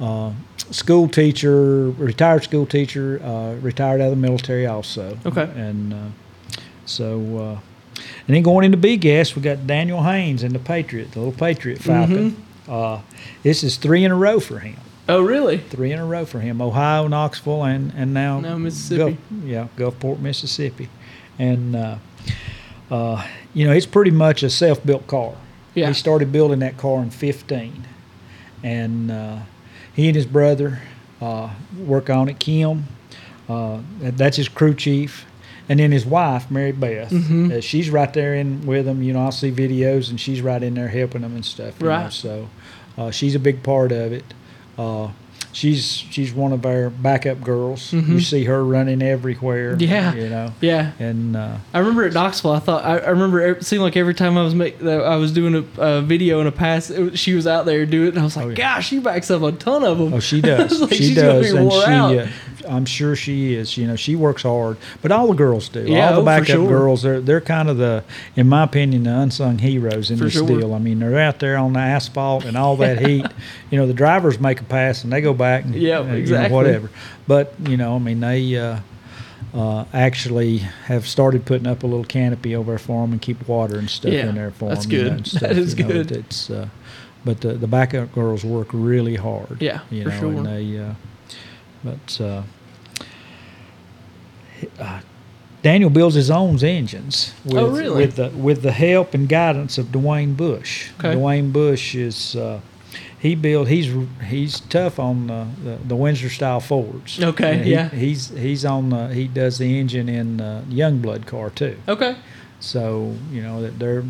[0.00, 0.32] uh,
[0.70, 5.16] school teacher, retired school teacher, uh, retired out of the military also.
[5.24, 5.50] Okay.
[5.54, 5.96] And uh,
[6.84, 7.60] so, uh,
[8.26, 11.32] and then going into B gas, we got Daniel Haynes and the Patriot, the little
[11.32, 12.32] Patriot Falcon.
[12.32, 12.72] Mm-hmm.
[12.72, 13.00] Uh,
[13.42, 14.76] this is three in a row for him.
[15.08, 15.58] Oh, really?
[15.58, 16.60] Three in a row for him.
[16.60, 19.18] Ohio, Knoxville, and and now Now Mississippi.
[19.30, 20.88] Gulf, yeah, Gulfport, Mississippi,
[21.38, 21.98] and uh,
[22.90, 25.34] uh, you know it's pretty much a self-built car.
[25.74, 25.88] Yeah.
[25.88, 27.86] He started building that car in '15,
[28.64, 29.38] and uh,
[29.94, 30.80] he and his brother
[31.20, 32.40] uh, work on it.
[32.40, 32.86] Kim,
[33.48, 35.25] uh, that's his crew chief,
[35.68, 37.10] and then his wife, Mary Beth.
[37.10, 37.52] Mhm.
[37.52, 39.02] Uh, she's right there in with him.
[39.02, 41.74] You know, I'll see videos, and she's right in there helping them and stuff.
[41.80, 42.12] you know, Right.
[42.12, 42.48] so
[42.98, 44.24] uh, she's a big part of it.
[44.78, 45.08] Uh,
[45.52, 47.90] she's she's one of our backup girls.
[47.92, 48.22] You Mhm.
[48.22, 49.74] see her running everywhere.
[49.78, 50.14] Yeah.
[50.14, 50.90] you know, Yeah.
[50.98, 54.12] and uh, I remember at Knoxville, I thought I, I remember it seemed like every
[54.14, 57.34] time I was make, I was doing a, a video in a pass, it, she
[57.34, 58.54] was out there doing it, and I was like, Oh, yeah.
[58.54, 60.78] "Gosh, she backs up a ton of them." oh, she does.
[60.80, 62.30] Like, she does, and she.
[62.66, 63.76] Uh, I'm sure she is.
[63.76, 65.80] You know, she works hard, but all the girls do.
[65.82, 66.68] Yeah, all the oh, backup sure.
[66.68, 68.04] girls, they're they're kind of the,
[68.36, 70.46] in my opinion, the unsung heroes in For this sure.
[70.46, 70.74] deal.
[70.74, 73.26] I mean, they're out there on the asphalt and all that heat.
[73.70, 75.64] You know, the drivers make a pass and they go back.
[75.64, 76.54] And, Yeah, uh, you know, exactly.
[76.54, 76.90] whatever.
[77.26, 78.56] But you know, I mean, they.
[78.56, 78.80] Uh,
[79.54, 83.48] uh, actually have started putting up a little canopy over there for them and keep
[83.48, 84.92] water and stuff Yeah, in there for that's them.
[84.92, 85.26] You know, good.
[85.26, 86.12] stuff, That is you know, good.
[86.12, 86.68] It's, uh,
[87.24, 89.60] but the, the backup girls work really hard.
[89.62, 90.32] Yeah, you for know, sure.
[90.32, 90.94] and they, uh,
[91.82, 92.20] but
[94.78, 95.00] uh,
[95.62, 98.06] Daniel builds his own engines with, Oh, really?
[98.06, 100.90] with the with the help and guidance of Dwayne Bush.
[100.98, 101.14] Okay.
[101.14, 102.60] Dwayne Bush is uh,
[103.18, 103.92] he built he's
[104.28, 107.22] he's tough on the, the, the Windsor style Fords.
[107.22, 107.88] Okay, he- yeah.
[107.88, 111.76] He's he's on the, he does the engine in uh, Youngblood car too.
[111.88, 112.16] okay.
[112.60, 114.04] So you know that they're,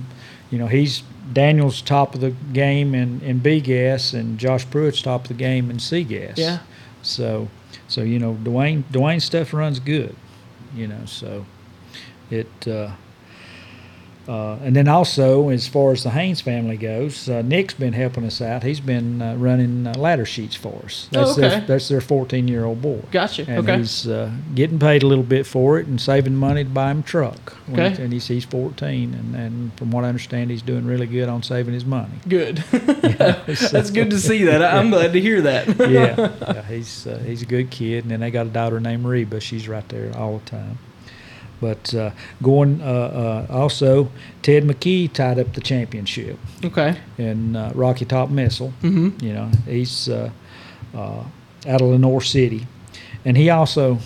[0.51, 5.03] you know, he's Daniel's top of the game in, in B gas, and Josh Pruitt's
[5.03, 6.37] top of the game in C gas.
[6.39, 6.59] Yeah.
[7.03, 7.49] So,
[7.89, 10.15] so you know, Dwayne Dwayne's stuff runs good,
[10.77, 11.05] you know.
[11.07, 11.47] So,
[12.31, 12.69] it.
[12.69, 12.93] Uh,
[14.29, 18.25] uh, and then also, as far as the Haynes family goes, uh, Nick's been helping
[18.25, 18.65] us out.
[18.65, 21.09] He's been uh, running uh, ladder sheets for us.
[21.15, 21.65] Oh, That's their okay.
[21.67, 23.03] that's their 14 year old boy.
[23.13, 23.45] Gotcha.
[23.49, 23.79] And okay.
[23.79, 27.01] he's uh, getting paid a little bit for it and saving money to buy him
[27.01, 27.57] a truck.
[27.73, 27.91] Okay.
[27.95, 31.29] he- and he's, he's 14, and, and from what I understand, he's doing really good
[31.29, 32.15] on saving his money.
[32.29, 32.57] Good.
[32.71, 34.63] That's good to see that.
[34.63, 35.69] I'm glad to hear that.
[35.79, 39.05] yeah, yeah, he's uh, he's a good kid, and then they got a daughter named
[39.05, 39.41] Reba.
[39.41, 40.79] She's right there all the time.
[41.61, 42.11] But uh,
[42.43, 44.11] going uh, uh, also,
[44.43, 46.97] Ted McKee tied up the championship Okay.
[47.19, 48.73] in uh, Rocky Top Missile.
[48.83, 49.25] Mm-hmm.
[49.25, 50.31] You know, he's uh,
[50.95, 51.25] uh,
[51.67, 52.67] out of Lenoir City,
[53.25, 53.99] and he also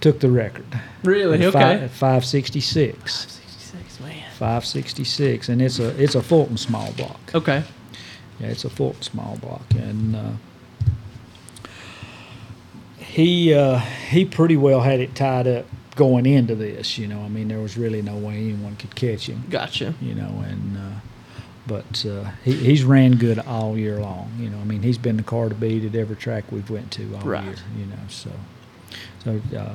[0.00, 0.66] took the record.
[1.04, 1.38] Really?
[1.38, 1.52] at Okay.
[1.52, 3.12] Five, at 566.
[3.12, 4.24] 66, man.
[4.38, 7.20] 566, and it's a it's a Fulton small block.
[7.34, 7.62] Okay.
[8.40, 10.30] Yeah, it's a Fulton small block, and uh,
[12.98, 15.66] he uh, he pretty well had it tied up
[15.96, 16.96] going into this.
[16.98, 19.42] You know, I mean, there was really no way anyone could catch him.
[19.50, 19.94] Gotcha.
[20.00, 21.00] You know, and uh,
[21.66, 24.30] but uh, he, he's ran good all year long.
[24.38, 26.92] You know, I mean, he's been the car to beat at every track we've went
[26.92, 27.44] to all Right.
[27.44, 27.56] year.
[27.78, 28.30] You know, so
[29.24, 29.74] so uh,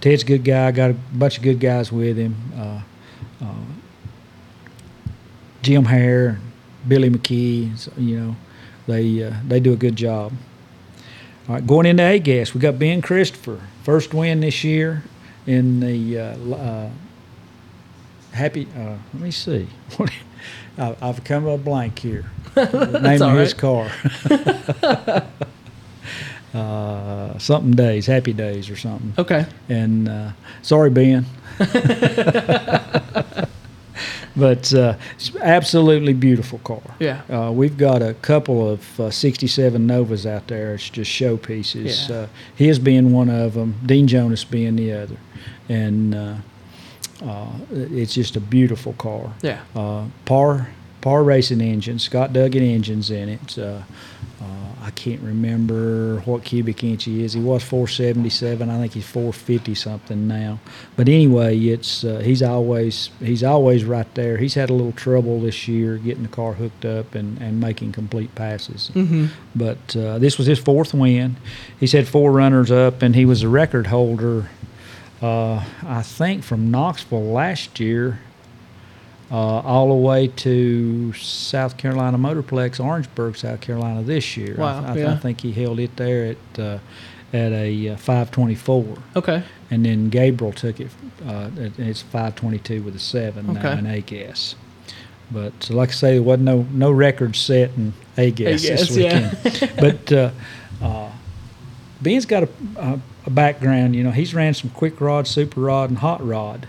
[0.00, 0.70] Ted's a good guy.
[0.70, 2.36] Got a bunch of good guys with him.
[2.56, 2.80] Uh,
[3.42, 3.54] uh,
[5.62, 6.38] Jim Hare,
[6.86, 7.76] Billy McKee.
[7.78, 8.36] so, You know,
[8.86, 10.32] they uh, they do a good job.
[11.48, 15.04] All right, going into A gas, we got Ben Christopher, first win this year
[15.46, 16.90] in the uh, uh,
[18.32, 18.66] happy.
[18.76, 19.66] Uh, let me see.
[19.96, 20.10] What?
[20.78, 22.24] I- I've come to a blank here.
[22.54, 23.90] The name of his car.
[26.54, 29.12] uh, something days, happy days or something.
[29.18, 29.44] Okay.
[29.68, 30.30] And uh,
[30.62, 31.26] sorry, Ben.
[34.36, 36.82] but uh, it's absolutely beautiful car.
[36.98, 37.22] Yeah.
[37.30, 40.74] Uh, we've got a couple of uh, 67 Novas out there.
[40.74, 42.08] It's just showpieces.
[42.08, 42.16] Yeah.
[42.16, 45.16] Uh, his being one of them, Dean Jonas being the other.
[45.68, 46.36] And uh,
[47.24, 49.32] uh, it's just a beautiful car.
[49.42, 49.62] Yeah.
[49.74, 50.70] Uh, par
[51.00, 53.84] par racing engine, Scott Duggan engines in it.
[54.40, 54.44] Uh,
[54.82, 57.32] I can't remember what cubic inch he is.
[57.32, 58.68] He was 477.
[58.68, 60.58] I think he's 450 something now.
[60.94, 64.36] But anyway, it's uh, he's always he's always right there.
[64.36, 67.92] He's had a little trouble this year getting the car hooked up and, and making
[67.92, 68.90] complete passes.
[68.94, 69.26] Mm-hmm.
[69.54, 71.36] But uh, this was his fourth win.
[71.80, 74.50] He's had four runners up, and he was a record holder.
[75.22, 78.20] Uh, I think from Knoxville last year,
[79.30, 84.54] uh, all the way to South Carolina Motorplex, Orangeburg, South Carolina this year.
[84.58, 85.12] I- Wow, I, yeah.
[85.12, 86.78] I think he held it there at uh,
[87.32, 89.42] at a uh, 524, Okay.
[89.70, 90.90] and then Gabriel took it.
[91.26, 93.78] Uh, at- it's 522 with a seven now Okay.
[93.78, 94.54] in A gas.
[95.30, 98.96] But like I say, there wasn't no no record set in A gas A-gas, this
[98.96, 99.34] yeah.
[99.42, 99.72] weekend.
[99.80, 100.30] but uh,
[100.80, 101.10] uh,
[102.00, 103.96] Ben's got a, a, a background.
[103.96, 106.68] You know, he's ran some quick rod, super rod, and hot rod,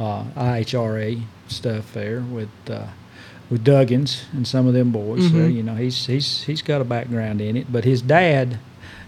[0.00, 2.86] uh, IHRA stuff there with uh,
[3.50, 5.30] with Duggins and some of them boys.
[5.30, 5.54] Mhm.
[5.54, 7.70] you know, he's he's he's got a background in it.
[7.72, 8.58] But his dad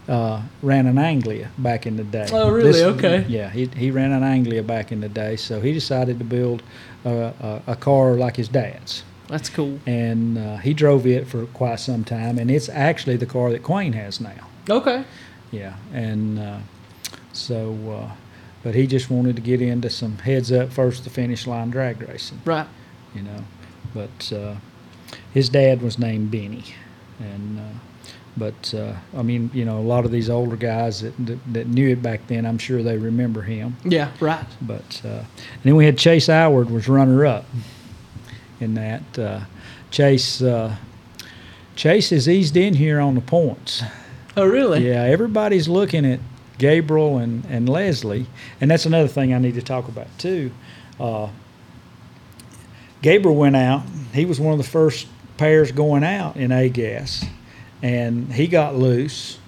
[0.08, 2.26] uh, ran an Anglia back in the day.
[2.32, 2.82] Oh, really?
[2.82, 3.24] Okay.
[3.28, 5.36] Yeah, he he ran an Anglia back in the day.
[5.36, 6.62] So he decided to build
[7.04, 9.78] a, a, a car like his dad's That's cool.
[9.86, 13.62] and uh, he drove it for quite some time, and it's actually the car that
[13.62, 14.48] Quayne has now.
[14.68, 15.04] Okay.
[15.52, 16.58] Yeah, and uh,
[17.32, 18.10] so, uh,
[18.62, 22.00] but he just wanted to get into some heads up first to finish line drag
[22.02, 22.66] racing, Right.
[23.14, 23.44] you know.
[23.94, 24.54] But uh,
[25.34, 26.64] his dad was named Benny,
[27.20, 27.62] and uh,
[28.36, 31.66] but uh, I mean, you know, a lot of these older guys that, that that
[31.66, 33.76] knew it back then, I'm sure they remember him.
[33.84, 34.10] Yeah.
[34.20, 34.46] Right.
[34.62, 37.44] But uh, and then we had Chase Howard was runner up
[38.60, 39.18] in that.
[39.18, 39.40] Uh,
[39.90, 40.76] Chase uh,
[41.76, 43.82] Chase has eased in here on the points.
[44.36, 44.88] Oh, really?
[44.88, 46.18] Yeah, everybody's looking at
[46.62, 48.26] Gabriel and, and Leslie,
[48.60, 50.52] and that's another thing I need to talk about too.
[51.00, 51.28] Uh,
[53.02, 53.82] Gabriel went out.
[54.14, 57.24] He was one of the first pairs going out in A gas,
[57.82, 59.38] and he got loose.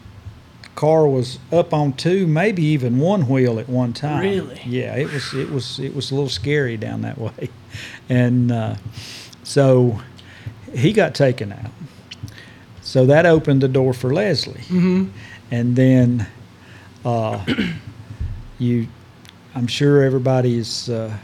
[0.75, 4.21] Car was up on two, maybe even one wheel at one time.
[4.23, 4.61] Really?
[4.67, 7.49] Yeah, it was it was it was a little scary down that way,
[8.09, 8.75] and uh,
[9.45, 10.01] so
[10.75, 11.71] he got taken out.
[12.81, 15.07] So that opened the door for Leslie Mm-hmm.
[15.53, 16.27] and then
[17.05, 17.45] uh,
[18.59, 18.87] you
[19.55, 21.17] i'm sure everybody's uh,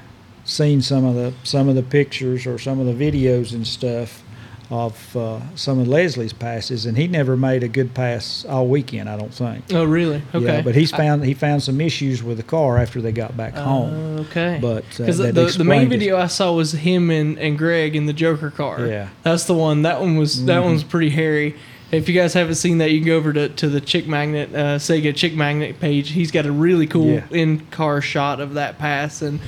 [0.44, 4.22] seen some of the some of the pictures or some of the videos and stuff
[4.70, 9.08] of uh, some of leslie's passes and he never made a good pass all weekend
[9.08, 10.22] i don't think Oh, really?
[10.32, 10.44] Okay.
[10.44, 13.54] yeah, but he's found he found some issues with the car after they got back
[13.54, 14.58] home Uh, okay.
[14.62, 15.88] but uh, Because the, the, the main it.
[15.88, 18.86] video I saw was him and, and Greg in the Joker car.
[18.86, 19.08] Yeah.
[19.24, 19.82] That's the one.
[19.82, 20.64] That one was that Mhm.
[20.64, 21.56] one's pretty hairy.
[21.92, 24.55] If you guys haven't seen that, you can go over to, to the Chick Magnet
[24.55, 26.11] uh, Sega Chick Magnet page.
[26.11, 27.24] He's got a really cool Yeah.
[27.31, 29.40] in car shot of that pass, and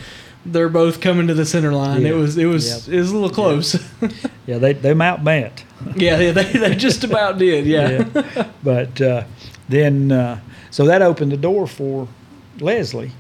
[0.45, 2.05] they're both coming to the center line.
[2.05, 2.95] It was it was Yep.
[2.97, 3.77] it was a little close.
[4.47, 7.65] yeah they they outbent Yeah, yeah, they, they just about did.
[7.67, 8.05] Yeah.
[8.65, 9.25] but uh,
[9.69, 12.09] then, uh, so that opened the door for
[12.59, 13.13] Leslie.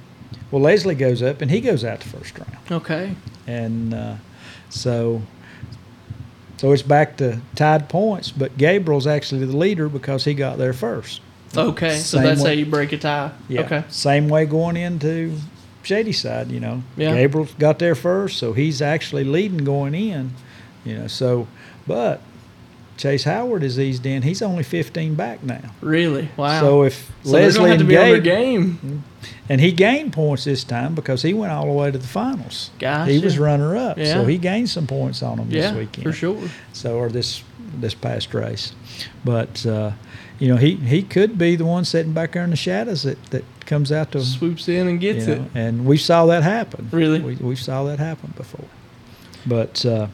[0.50, 2.56] Well, Leslie goes up and he goes out the first round.
[2.70, 3.14] Okay.
[3.46, 4.16] And uh,
[4.68, 5.22] so,
[6.62, 10.72] so it's back to tied points, but Gabriel's actually the leader because he got there
[10.72, 11.20] first.
[11.56, 11.96] Okay.
[11.96, 13.32] So that's way- how you break a tie.
[13.48, 13.62] Yeah.
[13.62, 13.82] Okay.
[13.88, 15.36] Same way going into
[15.82, 16.52] Shady Side.
[16.52, 17.16] You know, Yeah.
[17.16, 20.34] Gabriel got there first, so he's actually leading going in.
[20.84, 21.48] You know, so
[21.84, 22.20] but
[22.96, 24.22] Chase Howard is eased in.
[24.22, 25.70] He's only 15 back now.
[25.80, 26.28] Really?
[26.36, 26.60] Wow.
[26.60, 29.04] So if So Leslie gonna have to and Gabe, game.
[29.48, 32.70] and he gained points this time because he went all the way to the finals.
[32.78, 33.10] Guys.
[33.10, 34.12] He was runner up, Yeah.
[34.14, 36.04] so he gained some points on him Yeah, this weekend.
[36.04, 36.38] for sure.
[36.72, 37.42] So or this
[37.80, 38.74] this past race,
[39.24, 39.92] but uh,
[40.38, 43.22] you know he he could be the one sitting back there in the shadows that
[43.30, 45.42] that comes out to Swoops in and you gets know, it.
[45.54, 46.88] and we saw that happen.
[46.92, 47.20] Really?
[47.20, 48.66] we, we saw that happen before.
[49.46, 50.06] But uh,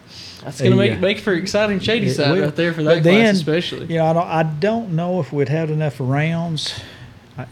[0.42, 0.98] That's gonna make yeah.
[1.00, 2.44] make for exciting shady side will.
[2.44, 3.86] right there for that then, class especially.
[3.86, 6.80] you know, I don't, I don't know if we'd have enough rounds.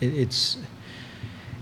[0.00, 0.56] It, it's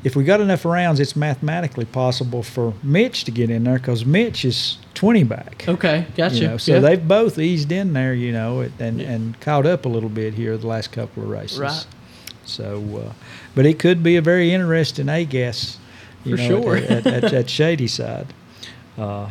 [0.05, 4.05] if we got enough rounds, it's mathematically possible for Mitch to get in there because
[4.05, 5.64] Mitch is twenty back.
[5.66, 6.35] Okay, gotcha.
[6.37, 6.79] You know, so Yeah.
[6.81, 9.11] they've both eased in there, you know, and, Yeah.
[9.11, 11.59] and caught up a little bit here the last couple of races.
[11.59, 11.87] Right.
[12.44, 13.12] So, uh,
[13.55, 15.79] but it could be a very interesting A guess,
[16.24, 16.77] you For know, sure.
[16.77, 18.27] at, at, at, at Shady Side.
[18.98, 19.31] Uh,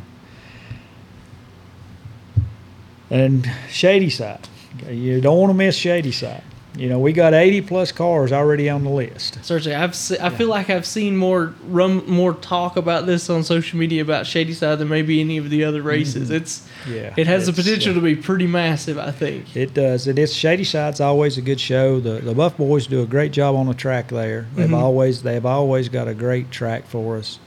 [3.13, 4.47] and Shady Side,
[4.89, 6.43] you don't want to miss Shady Side.
[6.75, 9.37] You know, we got 80 plus cars already on the list.
[9.45, 13.43] Certainly, I've se- I feel like I've seen more rum, more talk about this on
[13.43, 16.31] social media about Shady Side than maybe any of the other races.
[16.31, 17.61] It's Yeah, it has the Mm-hmm.
[17.61, 18.97] potential uh, to be pretty massive.
[18.97, 19.55] I think.
[19.55, 20.07] It does.
[20.07, 21.99] It is Shady Side's always a good show.
[21.99, 24.47] The the Buff Boys do a great job on the track there.
[24.55, 24.73] They've Mhm.
[24.75, 27.37] always they've always got a great track for us,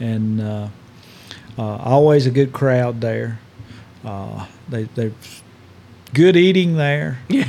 [0.00, 0.66] and uh,
[1.56, 3.38] uh, always a good crowd there.
[4.04, 5.12] Uh, they they
[6.14, 7.18] good eating there.
[7.28, 7.44] they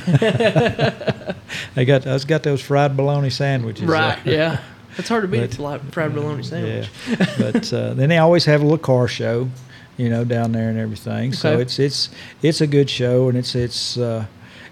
[1.86, 3.86] got us got those fried bologna sandwiches.
[3.86, 4.20] Right?
[4.24, 4.34] there.
[4.36, 4.60] Yeah.
[4.98, 6.88] It's hard to beat But- a like fried bologna sandwich.
[7.10, 9.50] Yeah, but uh, then they always have a little car show,
[9.98, 11.34] you know, down there and everything.
[11.34, 12.12] So it's it's
[12.44, 14.28] it's a good show, and it's it's uh,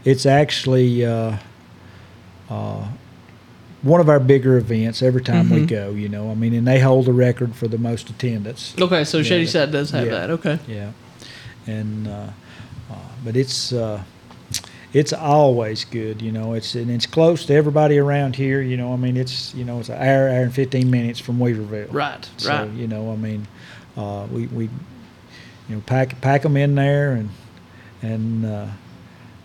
[0.05, 1.37] it's actually uh,
[2.51, 2.87] uh,
[3.81, 5.67] one of our bigger events every time we Mhm.
[5.67, 5.89] go.
[5.89, 8.75] You know, I mean, and they hold the record for the most attendance.
[8.79, 10.11] Okay, so Shady that- Side does have yeah.
[10.11, 10.29] that.
[10.29, 10.59] Okay.
[10.67, 10.91] Yeah,
[11.67, 12.27] and uh,
[12.89, 13.73] uh, but it's.
[13.73, 14.03] Uh,
[14.93, 16.53] it's always good, you know.
[16.53, 18.91] It's and it's close to everybody around here, you know.
[18.91, 21.93] I mean, it's you know, it's an hour, hour and fifteen minutes from Weaverville.
[21.93, 22.29] Right.
[22.37, 22.69] So right.
[22.71, 23.47] you know, I mean,
[23.95, 24.65] uh, we we
[25.69, 27.29] you know pack pack them in there and
[28.01, 28.67] and uh,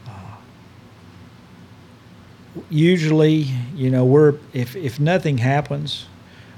[0.09, 0.37] uh,
[2.69, 6.07] usually you know we're if if nothing happens,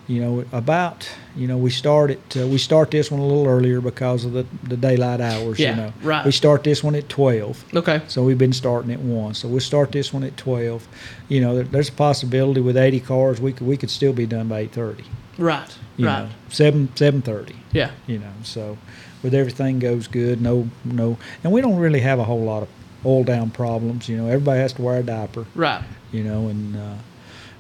[0.09, 3.47] you know about you know we start it uh, we start this one a little
[3.47, 5.59] earlier because of the the daylight hours.
[5.59, 6.25] Yeah, You know, right.
[6.25, 7.63] We start this one at twelve.
[7.75, 8.01] Okay.
[8.09, 9.35] So we've been starting at one.
[9.35, 10.89] So we'll start this one at twelve.
[11.29, 14.27] You know, there, there's a possibility with eighty cars we could we could still be
[14.27, 15.05] done by eight thirty
[15.37, 15.71] Right.
[15.97, 16.23] you right.
[16.25, 17.57] know, seven seven thirty.
[17.73, 17.91] Yeah.
[18.07, 18.79] You know, so
[19.23, 22.69] with everything goes good, no no, and we don't really have a whole lot of
[23.05, 24.09] oil down problems.
[24.09, 25.45] You know, everybody has to wear a diaper.
[25.55, 25.85] Right.
[26.13, 26.95] You know, and uh,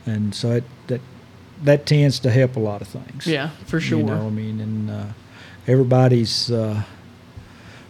[0.06, 1.00] and so it, that
[1.64, 3.26] that tends to help a lot of things.
[3.26, 3.50] Yeah.
[3.66, 3.98] For sure.
[3.98, 5.04] You know, I mean, and uh,
[5.66, 6.82] everybody's uh,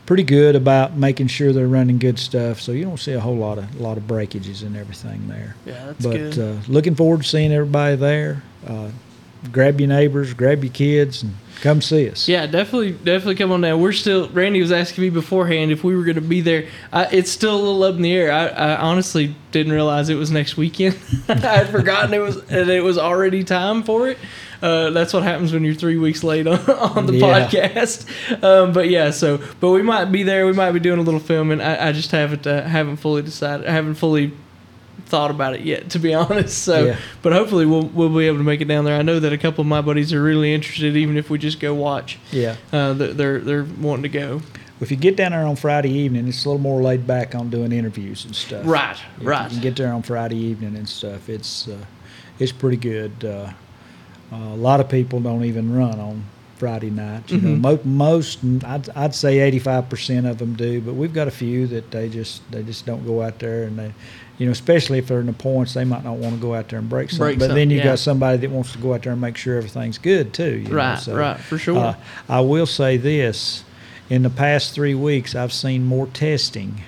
[0.06, 2.60] pretty good about making sure they're running good stuff.
[2.60, 5.86] So you don't see a whole lot of lot of breakages and everything there yeah.
[5.86, 6.38] That's but good.
[6.38, 8.42] uh, looking forward to seeing everybody there.
[9.52, 12.28] Grab your neighbors, grab your kids, and come see us.
[12.28, 13.80] Yeah, definitely, definitely come on down.
[13.80, 14.28] We're still.
[14.30, 16.66] Randy was asking me beforehand if we were going to be there.
[16.92, 18.32] I, it's still a little up in the air.
[18.32, 20.98] I, I honestly didn't realize it was next weekend.
[21.28, 24.18] I had forgotten it was and it was already time for it.
[24.60, 27.48] Uh, that's what happens when you're three weeks late on, on the Yeah.
[27.48, 28.42] podcast.
[28.42, 30.46] Um, but yeah, so but we might be there.
[30.46, 31.60] We might be doing a little filming.
[31.60, 33.68] I, I just haven't uh, haven't fully decided.
[33.68, 34.32] I haven't fully
[35.08, 36.58] thought about it yet, to be honest.
[36.62, 36.96] So, Yeah.
[37.22, 38.98] but hopefully we'll we'll be able to make it down there.
[38.98, 41.60] I know that a couple of my buddies are really interested, even if we just
[41.60, 42.18] go watch.
[42.30, 42.56] Yeah.
[42.72, 44.42] Uh, they're they're, they're wanting to go.
[44.80, 47.50] If you get down there on Friday evening, it's a little more laid back on
[47.50, 48.62] doing interviews and stuff.
[48.64, 49.42] Right, If right.
[49.50, 51.28] You can get there on Friday evening and stuff.
[51.28, 51.84] It's uh,
[52.38, 53.12] it's pretty good.
[53.24, 53.50] Uh,
[54.32, 56.22] uh, a lot of people don't even run on
[56.58, 57.28] Friday night.
[57.30, 57.60] You know, Mhm.
[57.60, 61.32] mo- most I'd, I'd say eighty five percent of them do, but we've got a
[61.32, 63.92] few that they just they just don't go out there and they.
[64.38, 66.68] You know, especially if they're in the points, they might not want to go out
[66.68, 67.24] there and break something.
[67.24, 67.84] Break but then something, you yeah.
[67.84, 70.58] got somebody that wants to go out there and make sure everything's good too.
[70.58, 71.76] you know, Right, so, right, for sure.
[71.76, 71.94] uh,
[72.28, 73.64] I will say this:
[74.08, 76.82] in the past three weeks, I've seen more testing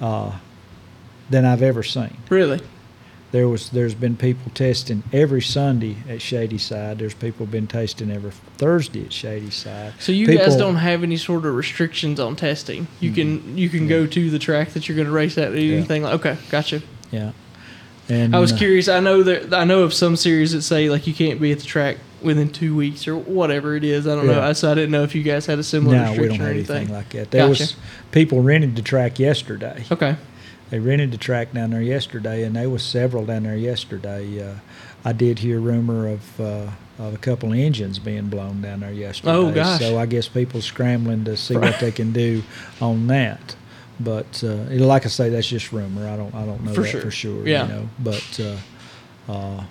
[0.00, 0.32] uh,
[1.30, 2.16] than I've ever seen.
[2.28, 2.60] Really?
[3.34, 7.00] There was, there's been people testing every Sunday at Shady Side.
[7.00, 9.94] There's people been testing every Thursday at Shady Side.
[9.98, 12.86] So you People- guys don't have any sort of restrictions on testing.
[13.00, 15.52] You can you can go to the track that you're going to race at.
[15.52, 16.82] Anything like okay, gotcha.
[17.10, 17.32] Yeah.
[18.08, 18.86] And I was uh, curious.
[18.88, 21.58] I know that I know of some series that say like you can't be at
[21.58, 24.06] the track within two weeks or whatever it is.
[24.06, 24.34] I don't know.
[24.34, 24.46] Yeah.
[24.46, 26.46] I So I didn't know if you guys had a similar No, we restriction don't
[26.46, 26.76] or anything.
[26.76, 27.32] anything like that.
[27.32, 27.62] There Gotcha.
[27.64, 27.76] was
[28.12, 29.82] people rented the track yesterday.
[29.90, 30.14] Okay.
[30.74, 34.42] They rented the track down there yesterday, and there was several down there yesterday.
[34.44, 34.54] Uh,
[35.04, 38.92] I did hear rumor of uh, of a couple of engines being blown down there
[38.92, 39.30] yesterday.
[39.34, 39.78] Oh, gosh.
[39.78, 42.42] So I guess people scrambling to see what they can do
[42.80, 43.54] on that.
[44.00, 46.08] But uh, like I say, that's just rumor.
[46.08, 47.00] I don't I don't know For that sure.
[47.02, 47.46] for sure.
[47.46, 47.68] Yeah.
[47.68, 48.40] You know, but.
[48.40, 49.64] Uh, uh,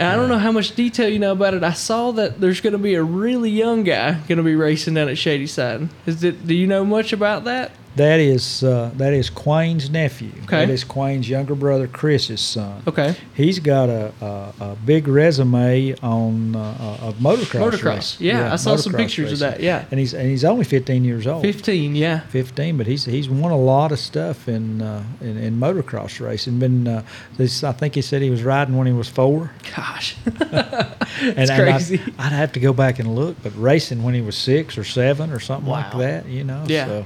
[0.00, 1.64] I don't know how much detail you know about it.
[1.64, 4.94] I saw that there's going to be a really young guy going to be racing
[4.94, 5.88] down at Shady Side.
[6.06, 6.46] Is it?
[6.46, 7.72] Do you know much about that?
[7.98, 10.30] That is uh, that is Quane's nephew.
[10.44, 10.66] Okay.
[10.66, 12.82] That is Quane's younger brother Chris's son.
[12.86, 13.16] Okay.
[13.34, 17.72] He's got a, a, a big resume on uh, of motocross.
[17.72, 17.84] Motocross.
[17.84, 18.26] racing.
[18.26, 19.60] Yeah, I saw some pictures of that.
[19.60, 19.84] Yeah.
[19.90, 21.42] And he's and he's only 15 years old.
[21.42, 21.96] 15.
[21.96, 22.20] Yeah.
[22.20, 26.60] 15, but he's he's won a lot of stuff in uh, in, in motocross racing.
[26.60, 27.04] Been uh,
[27.36, 29.50] this I think he said he was riding when he was four.
[29.74, 30.16] Gosh.
[30.24, 31.68] and, it's and.
[31.68, 34.84] I'd, I'd have to go back and look, but racing when he was six or
[34.84, 36.64] seven or something like that, you know.
[36.66, 36.86] Yeah.
[36.86, 37.04] So,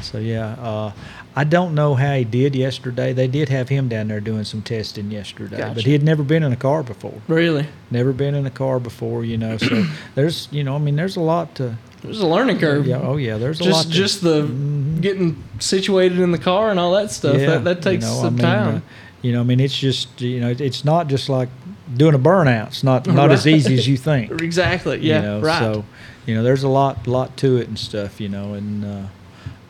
[0.00, 0.92] so yeah, uh,
[1.36, 3.12] I don't know how he did yesterday.
[3.12, 5.74] They did have him down there doing some testing yesterday, Gotcha.
[5.74, 7.20] but he had never been in a car before.
[7.28, 7.66] really?
[7.90, 9.56] Never been in a car before, you know.
[9.58, 11.76] So there's, you know, I mean, there's a lot to.
[12.02, 12.86] There's a learning curve.
[12.86, 13.00] Yeah.
[13.02, 13.38] Oh yeah.
[13.38, 13.70] There's a lot.
[13.70, 15.00] Just To, just the Mhm.
[15.00, 17.36] getting situated in the car and all that stuff.
[17.38, 18.82] Yeah, that that you takes know, I some mean, uh, time.
[19.22, 21.48] you know, I mean, it's just, you know, it's not just like
[21.96, 22.68] doing a burnout.
[22.68, 24.30] It's not not as easy as you think.
[24.42, 24.98] exactly.
[25.00, 25.16] Yeah.
[25.16, 25.58] you know, right.
[25.60, 25.84] So,
[26.26, 29.02] you know, there's a lot, lot to it and stuff, you know, and uh,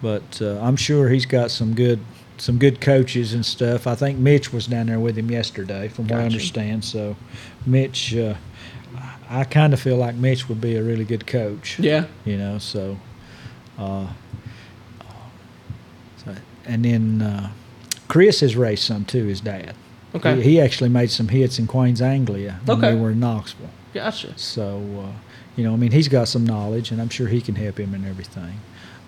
[0.03, 2.01] but uh, I'm sure he's got some good,
[2.39, 3.87] some good coaches and stuff.
[3.87, 6.85] I think Mitch was down there with him yesterday, from what I understand.
[6.85, 7.17] So,
[7.65, 8.35] Mitch, uh,
[9.31, 11.79] I kind of feel like Mitch would be a really good coach.
[11.79, 12.07] yeah.
[12.25, 12.99] You know, so,
[13.79, 14.09] uh,
[16.25, 16.35] so
[16.67, 17.51] and then uh,
[18.09, 19.27] Chris has raced some too.
[19.27, 19.75] His dad.
[20.15, 20.37] Okay.
[20.37, 22.95] He, he actually made some hits in Quayne's Anglia when Okay.
[22.95, 23.71] we were in Knoxville.
[23.95, 24.39] Gotcha.
[24.39, 25.13] So, uh,
[25.57, 27.95] you know, I mean, he's got some knowledge, and I'm sure he can help him
[27.95, 28.61] and everything.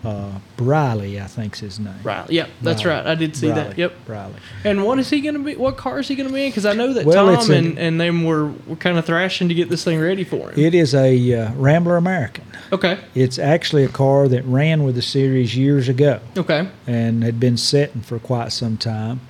[0.04, 1.94] Uh, Briley, I think's his name.
[2.02, 2.28] Right.
[2.28, 2.48] Yep.
[2.62, 2.98] That's Riley.
[3.04, 3.06] right.
[3.12, 3.78] I did see that.
[3.78, 3.92] Yep.
[4.06, 4.34] Briley.
[4.64, 5.56] And what is he going to be?
[5.56, 6.50] What car is he going to be in?
[6.50, 9.48] Because I know that Well, Tom a- and, and them were, were kind of thrashing
[9.48, 10.58] to get this thing ready for him.
[10.58, 12.44] It is a uh, Rambler American.
[12.72, 12.98] okay.
[13.14, 16.68] It's actually a car that ran with the series years ago Okay.
[16.86, 19.20] and had been setting for quite some time.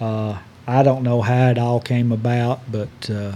[0.00, 3.32] Uh, I don't know how it all came about, but uh,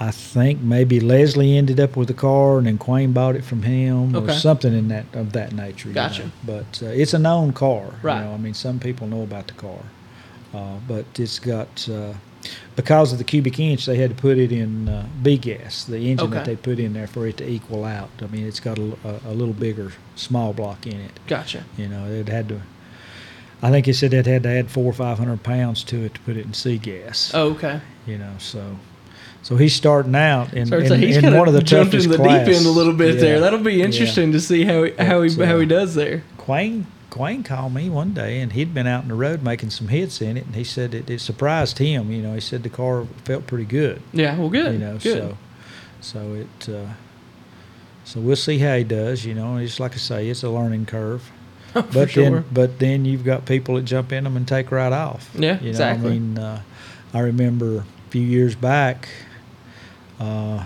[0.00, 3.62] I think maybe Leslie ended up with the car, and then Quayne bought it from
[3.62, 4.32] him, Okay.
[4.32, 5.88] or something in that of that nature.
[5.90, 6.24] Gotcha.
[6.24, 6.30] know.
[6.46, 7.94] But uh, it's a known car.
[8.02, 8.18] Right.
[8.20, 9.80] You know, I mean, some people know about the car,
[10.54, 12.12] uh, but it's got uh,
[12.76, 15.98] because of the cubic inch, they had to put it in uh, B gas, the
[15.98, 18.10] engine that they put in there for it to equal out.
[18.22, 21.18] I mean, it's got a, a, a little bigger small block in it.
[21.26, 21.64] Gotcha.
[21.76, 22.60] You know, it had to.
[23.60, 26.14] I think he said it had to add four or five hundred pounds to it
[26.14, 27.32] to put it in C gas.
[27.34, 27.80] Oh, okay.
[28.06, 28.76] You know, so
[29.48, 32.04] so he's starting out in, So in, like he's in one of the jumped toughest
[32.06, 32.46] into the class.
[32.46, 33.20] deep end a little bit Yeah.
[33.22, 33.40] there.
[33.40, 33.86] That'll be Yeah.
[33.86, 36.22] interesting to see how he, how he But, how he uh, does there.
[36.36, 39.88] Quayne Quayne called me one day and he'd been out in the road making some
[39.88, 42.12] hits in it and he said it, it surprised him.
[42.12, 44.02] You know, he said the car felt pretty good.
[44.12, 44.36] Yeah.
[44.38, 44.74] Well, good.
[44.74, 45.16] You know, good.
[45.22, 45.38] so
[46.02, 46.92] so it uh,
[48.04, 49.24] so we'll see how he does.
[49.24, 51.30] You know, it's like I say, it's a learning curve.
[51.72, 52.24] For But sure.
[52.24, 55.30] then, but then you've got people that jump in them and take right off.
[55.34, 56.10] Yeah, you know, exactly.
[56.10, 56.60] I mean, uh,
[57.14, 59.08] I remember a few years back,
[60.20, 60.64] uh,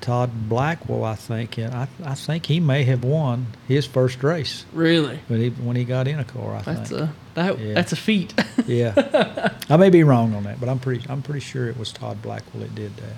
[0.00, 1.04] Todd Blackwell.
[1.04, 5.18] I think, and I, I think he may have won his first race really.
[5.28, 6.54] when he when he got in a car.
[6.56, 7.02] I That's think.
[7.02, 7.74] a that Yeah.
[7.74, 8.32] that's a feat.
[8.66, 11.92] yeah, I may be wrong on that, but I'm pretty I'm pretty sure it was
[11.92, 13.16] Todd Blackwell that did that.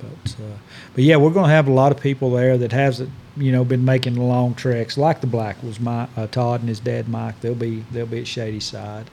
[0.00, 0.56] But uh,
[0.94, 3.06] but yeah, we're going to have a lot of people there that has
[3.36, 5.78] you know been making long treks, like the Blackwells.
[5.80, 9.08] My uh, Todd and his dad Mike, they'll be they'll be at Shady Side,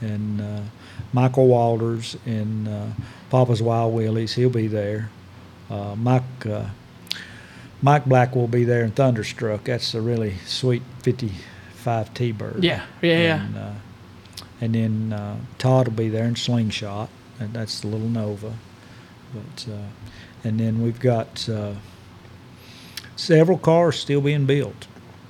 [0.00, 0.60] and uh,
[1.12, 2.86] Michael Walters and uh,
[3.30, 5.10] Papa's Wild Willies, he'll be there.
[5.70, 6.66] Uh, Mike uh,
[7.82, 9.64] Mike Black will be there in Thunderstruck.
[9.64, 12.64] That's a really sweet 55 T-bird.
[12.64, 12.84] yeah.
[13.02, 13.18] Yeah.
[13.18, 13.44] Yeah.
[13.44, 13.72] And, uh,
[14.60, 18.54] and then uh, Todd will be there in Slingshot, and that's the little Nova.
[19.34, 19.88] But uh,
[20.44, 21.74] and then we've got uh,
[23.16, 24.86] several cars still being built.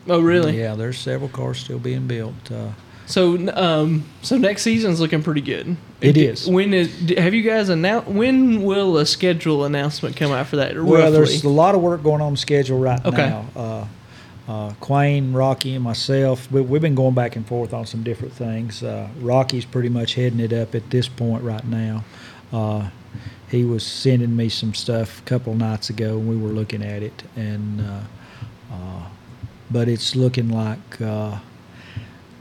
[0.07, 0.59] Oh, really?
[0.61, 2.53] Yeah, there's several cars still being built.
[2.53, 2.72] Uh,
[3.06, 5.76] So, um, so next season's looking pretty good.
[6.00, 6.48] It is.
[6.48, 7.10] When is?
[7.18, 8.08] Have you guys announced?
[8.08, 10.74] When will a schedule announcement come out for that?
[10.74, 11.12] well, roughly?
[11.12, 13.16] there's a lot of work going on the schedule right Okay.
[13.28, 13.46] now.
[13.55, 13.86] Uh,
[14.46, 18.34] uh, Quayne, Rocky, and myself, we, we've been going back and forth on some different
[18.34, 18.82] things.
[18.82, 22.05] Uh, Rocky's pretty much heading it up at this point right now.
[22.52, 22.90] Uh,
[23.48, 27.02] he was sending me some stuff a couple nights ago, and we were looking at
[27.02, 28.00] it, and uh,
[28.72, 29.02] uh,
[29.70, 31.38] but it's looking like uh,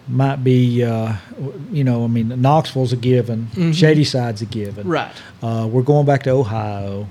[0.07, 1.13] might be, uh,
[1.71, 3.73] you know, I mean, Knoxville's a given, Mhm.
[3.73, 4.87] Shady Side's a given.
[4.87, 5.11] right.
[5.41, 7.07] Uh, we're going back to Ohio.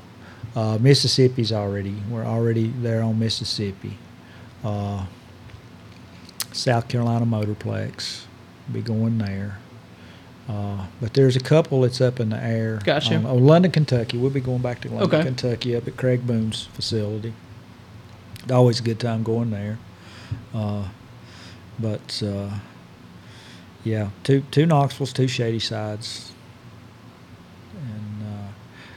[0.54, 1.94] Uh, Mississippi's already.
[2.10, 3.96] We're already there on Mississippi.
[4.62, 5.04] Uh,
[6.52, 8.22] South Carolina Motorplex.
[8.70, 9.58] Be going there.
[10.48, 12.80] Uh, but there's a couple that's up in the air.
[12.84, 13.16] Gotcha.
[13.16, 14.18] Um, oh, London, Kentucky.
[14.18, 15.22] We'll be going back to London, Okay.
[15.24, 17.32] Kentucky, up at Craig Boone's facility.
[18.50, 19.78] Always a good time going there.
[20.54, 20.84] Uh,
[21.78, 22.50] but uh,
[23.84, 26.32] yeah, two two Knoxvilles, two Shady Sides,
[27.74, 28.48] and uh,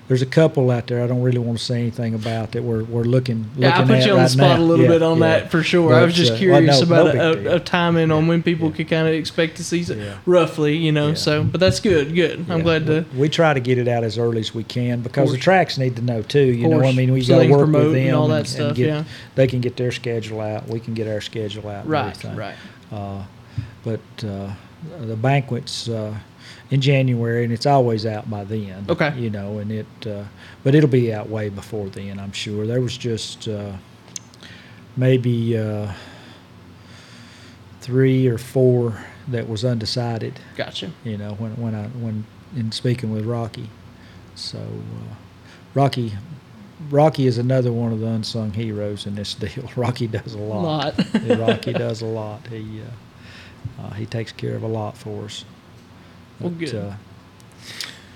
[0.07, 2.83] there's a couple out there I don't really want to say anything about that we're
[2.83, 3.49] we're looking.
[3.55, 4.63] Yeah, I looking put you on right the spot now.
[4.63, 5.39] a little Yeah, bit on yeah.
[5.39, 5.93] that for sure.
[5.93, 8.69] I was just uh, well, curious no- about no a, a, timing on when people
[8.71, 11.15] could kind of expect to see it roughly, you know.
[11.15, 12.13] So, but that's good.
[12.13, 12.45] Good.
[12.47, 13.05] I'm glad to.
[13.13, 15.79] we, we try to get it out as early as we can because the tracks
[15.79, 16.45] need to know too.
[16.45, 18.87] You know, I mean, we got to work with and them all that stuff, get,
[18.87, 19.03] yeah.
[19.33, 20.67] They can get their schedule out.
[20.67, 21.87] We can get our schedule out.
[21.87, 22.23] Right.
[22.23, 22.55] Right.
[22.91, 23.23] Uh,
[23.83, 24.51] but uh,
[24.99, 26.17] the banquets uh,
[26.69, 28.85] in January, and it's always out by then.
[28.89, 29.17] Okay.
[29.17, 30.23] You know, and it, uh,
[30.63, 32.19] but it'll be out way before then.
[32.19, 32.65] I'm sure.
[32.65, 33.73] There was just uh,
[34.97, 35.91] maybe uh,
[37.81, 40.91] three or four that was undecided Gotcha.
[41.03, 42.25] you know, when when I when
[42.55, 43.69] in speaking with Rocky.
[44.35, 45.15] So uh,
[45.73, 46.13] Rocky
[46.89, 49.69] Rocky is another one of the unsung heroes in this deal.
[49.75, 50.97] Rocky does a lot.
[50.97, 51.37] Lot.
[51.37, 52.45] Rocky does a lot.
[52.47, 52.85] He uh,
[53.79, 55.45] uh, he takes care of a lot for us.
[56.39, 56.75] Well, good.
[56.75, 56.93] Uh,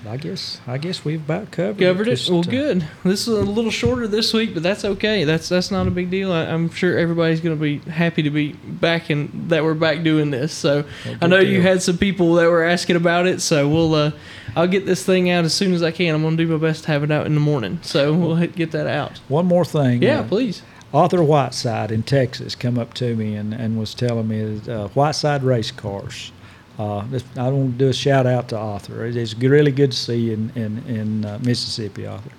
[0.07, 2.11] I guess I guess we've about covered Covered it.
[2.11, 2.87] Just, Well, uh, good.
[3.03, 5.25] This is a little shorter this week, but that's okay.
[5.25, 6.31] That's that's not a big deal.
[6.31, 10.03] I, I'm sure everybody's going to be happy to be back and that we're back
[10.03, 10.53] doing this.
[10.53, 13.41] So Well, I know good you had some people that were asking about it.
[13.41, 14.11] So we'll uh,
[14.55, 16.15] I'll get this thing out as soon as I can.
[16.15, 17.79] I'm going to do my best to have it out in the morning.
[17.81, 19.17] So we'll get that out.
[19.27, 20.01] One more thing.
[20.01, 20.61] Yeah, uh, please.
[20.93, 25.43] Arthur Whiteside in Texas come up to me and, and was telling me uh, Whiteside
[25.43, 26.31] race cars.
[26.79, 26.99] Uh,
[27.37, 29.05] I want to do a shout out to Arthur.
[29.05, 32.31] It is really good to see you in in, in uh, Mississippi, Arthur.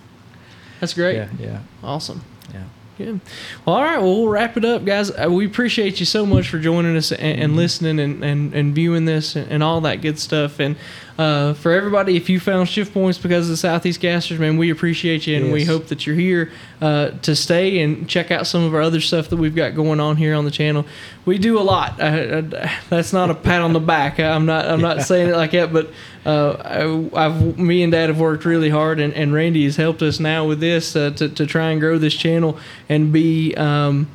[0.80, 1.16] That's great.
[1.16, 2.22] Yeah, yeah, Awesome.
[2.53, 2.64] yeah.
[2.96, 3.20] Good.
[3.64, 3.98] Well, all right.
[3.98, 5.11] Well, we'll wrap it up, guys.
[5.11, 8.74] Uh, we appreciate you so much for joining us and, and listening and, and, and
[8.74, 10.59] viewing this and, and all that good stuff.
[10.59, 10.76] And
[11.21, 14.71] uh, for everybody, if you found shift points because of the Southeast Gassers, man, we
[14.71, 16.51] appreciate you and we hope that you're here
[16.81, 20.01] uh, to stay and check out some of our other stuff that we've got going
[20.01, 20.87] on here on the channel.
[21.27, 22.01] We do a lot.
[22.01, 24.18] Uh, uh, that's not a pat on the back.
[24.18, 24.64] I'm not.
[24.64, 25.91] I'm not saying it like that, but
[26.25, 30.01] uh, I, I've me and Dad have worked really hard, and, and Randy has helped
[30.01, 32.59] us now with this uh, to to try and grow this channel
[32.89, 34.09] and be um,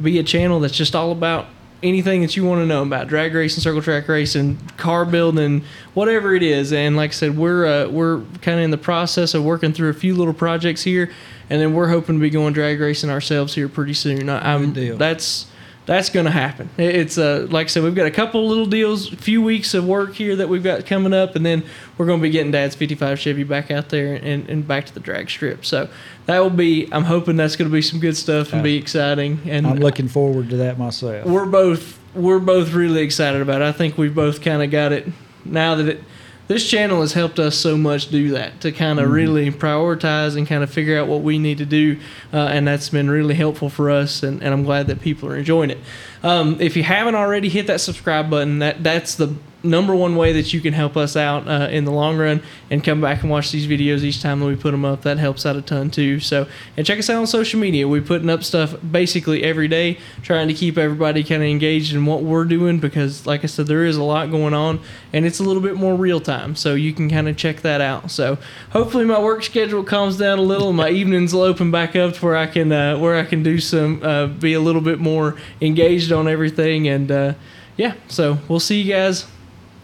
[0.00, 1.48] be a channel that's just all about
[1.82, 5.64] anything that you want to know about drag racing, circle track racing, car building,
[5.94, 6.72] whatever it is.
[6.72, 9.90] And like I said, we're uh, we're kind of in the process of working through
[9.90, 11.10] a few little projects here,
[11.48, 14.28] and then we're hoping to be going drag racing ourselves here pretty soon.
[14.28, 14.96] I, deal.
[14.96, 15.49] That's
[15.86, 16.70] that's going to happen.
[16.76, 19.86] It's uh, like I said, we've got a couple little deals, a few weeks of
[19.86, 21.64] work here that we've got coming up, and then
[21.98, 24.94] we're going to be getting Dad's 55 Chevy back out there and, and back to
[24.94, 25.64] the drag strip.
[25.64, 25.88] So
[26.26, 26.88] that will be.
[26.92, 29.40] I'm hoping that's going to be some good stuff and be exciting.
[29.46, 31.26] And I'm looking forward to that myself.
[31.26, 33.64] we're both we're both really excited about it.
[33.64, 35.08] I think we've both kind of got it
[35.44, 36.04] now that it
[36.50, 40.48] this channel has helped us so much do that to kind of really prioritize and
[40.48, 41.96] kind of figure out what we need to do
[42.32, 45.36] uh, and that's been really helpful for us and, and i'm glad that people are
[45.36, 45.78] enjoying it.
[46.22, 48.58] Um, if you haven't already hit that subscribe button.
[48.58, 51.90] That that's the number one way that you can help us out uh, in the
[51.90, 54.84] long run and come back and watch these videos each time that we put them
[54.84, 56.20] up that helps out a ton too.
[56.20, 56.46] So
[56.76, 57.86] and check us out on social media.
[57.86, 62.06] We're putting up stuff basically every day trying to keep everybody kind of engaged in
[62.06, 64.80] what we're doing because like i said there is a lot going on
[65.12, 67.80] and it's a little bit more real time so you can kind of check that
[67.80, 68.10] out.
[68.10, 68.38] So
[68.70, 72.24] hopefully my work schedule calms down a little my evenings will open back up to
[72.24, 75.36] where i can uh, where i can do some uh, be a little bit more
[75.60, 77.34] engaged on everything and uh,
[77.76, 77.94] yeah.
[78.08, 79.26] So we'll see you guys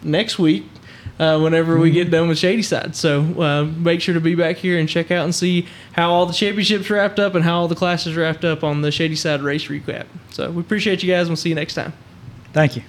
[0.03, 0.65] next week
[1.19, 2.95] uh, whenever we get done with Shady Side.
[2.95, 6.25] So uh, make sure to be back here and check out and see how all
[6.25, 9.41] the championships wrapped up and how all the classes wrapped up on the Shady Side
[9.41, 10.05] race recap.
[10.31, 11.27] So we appreciate you guys.
[11.27, 11.93] We'll see you next time.
[12.53, 12.83] Thank you.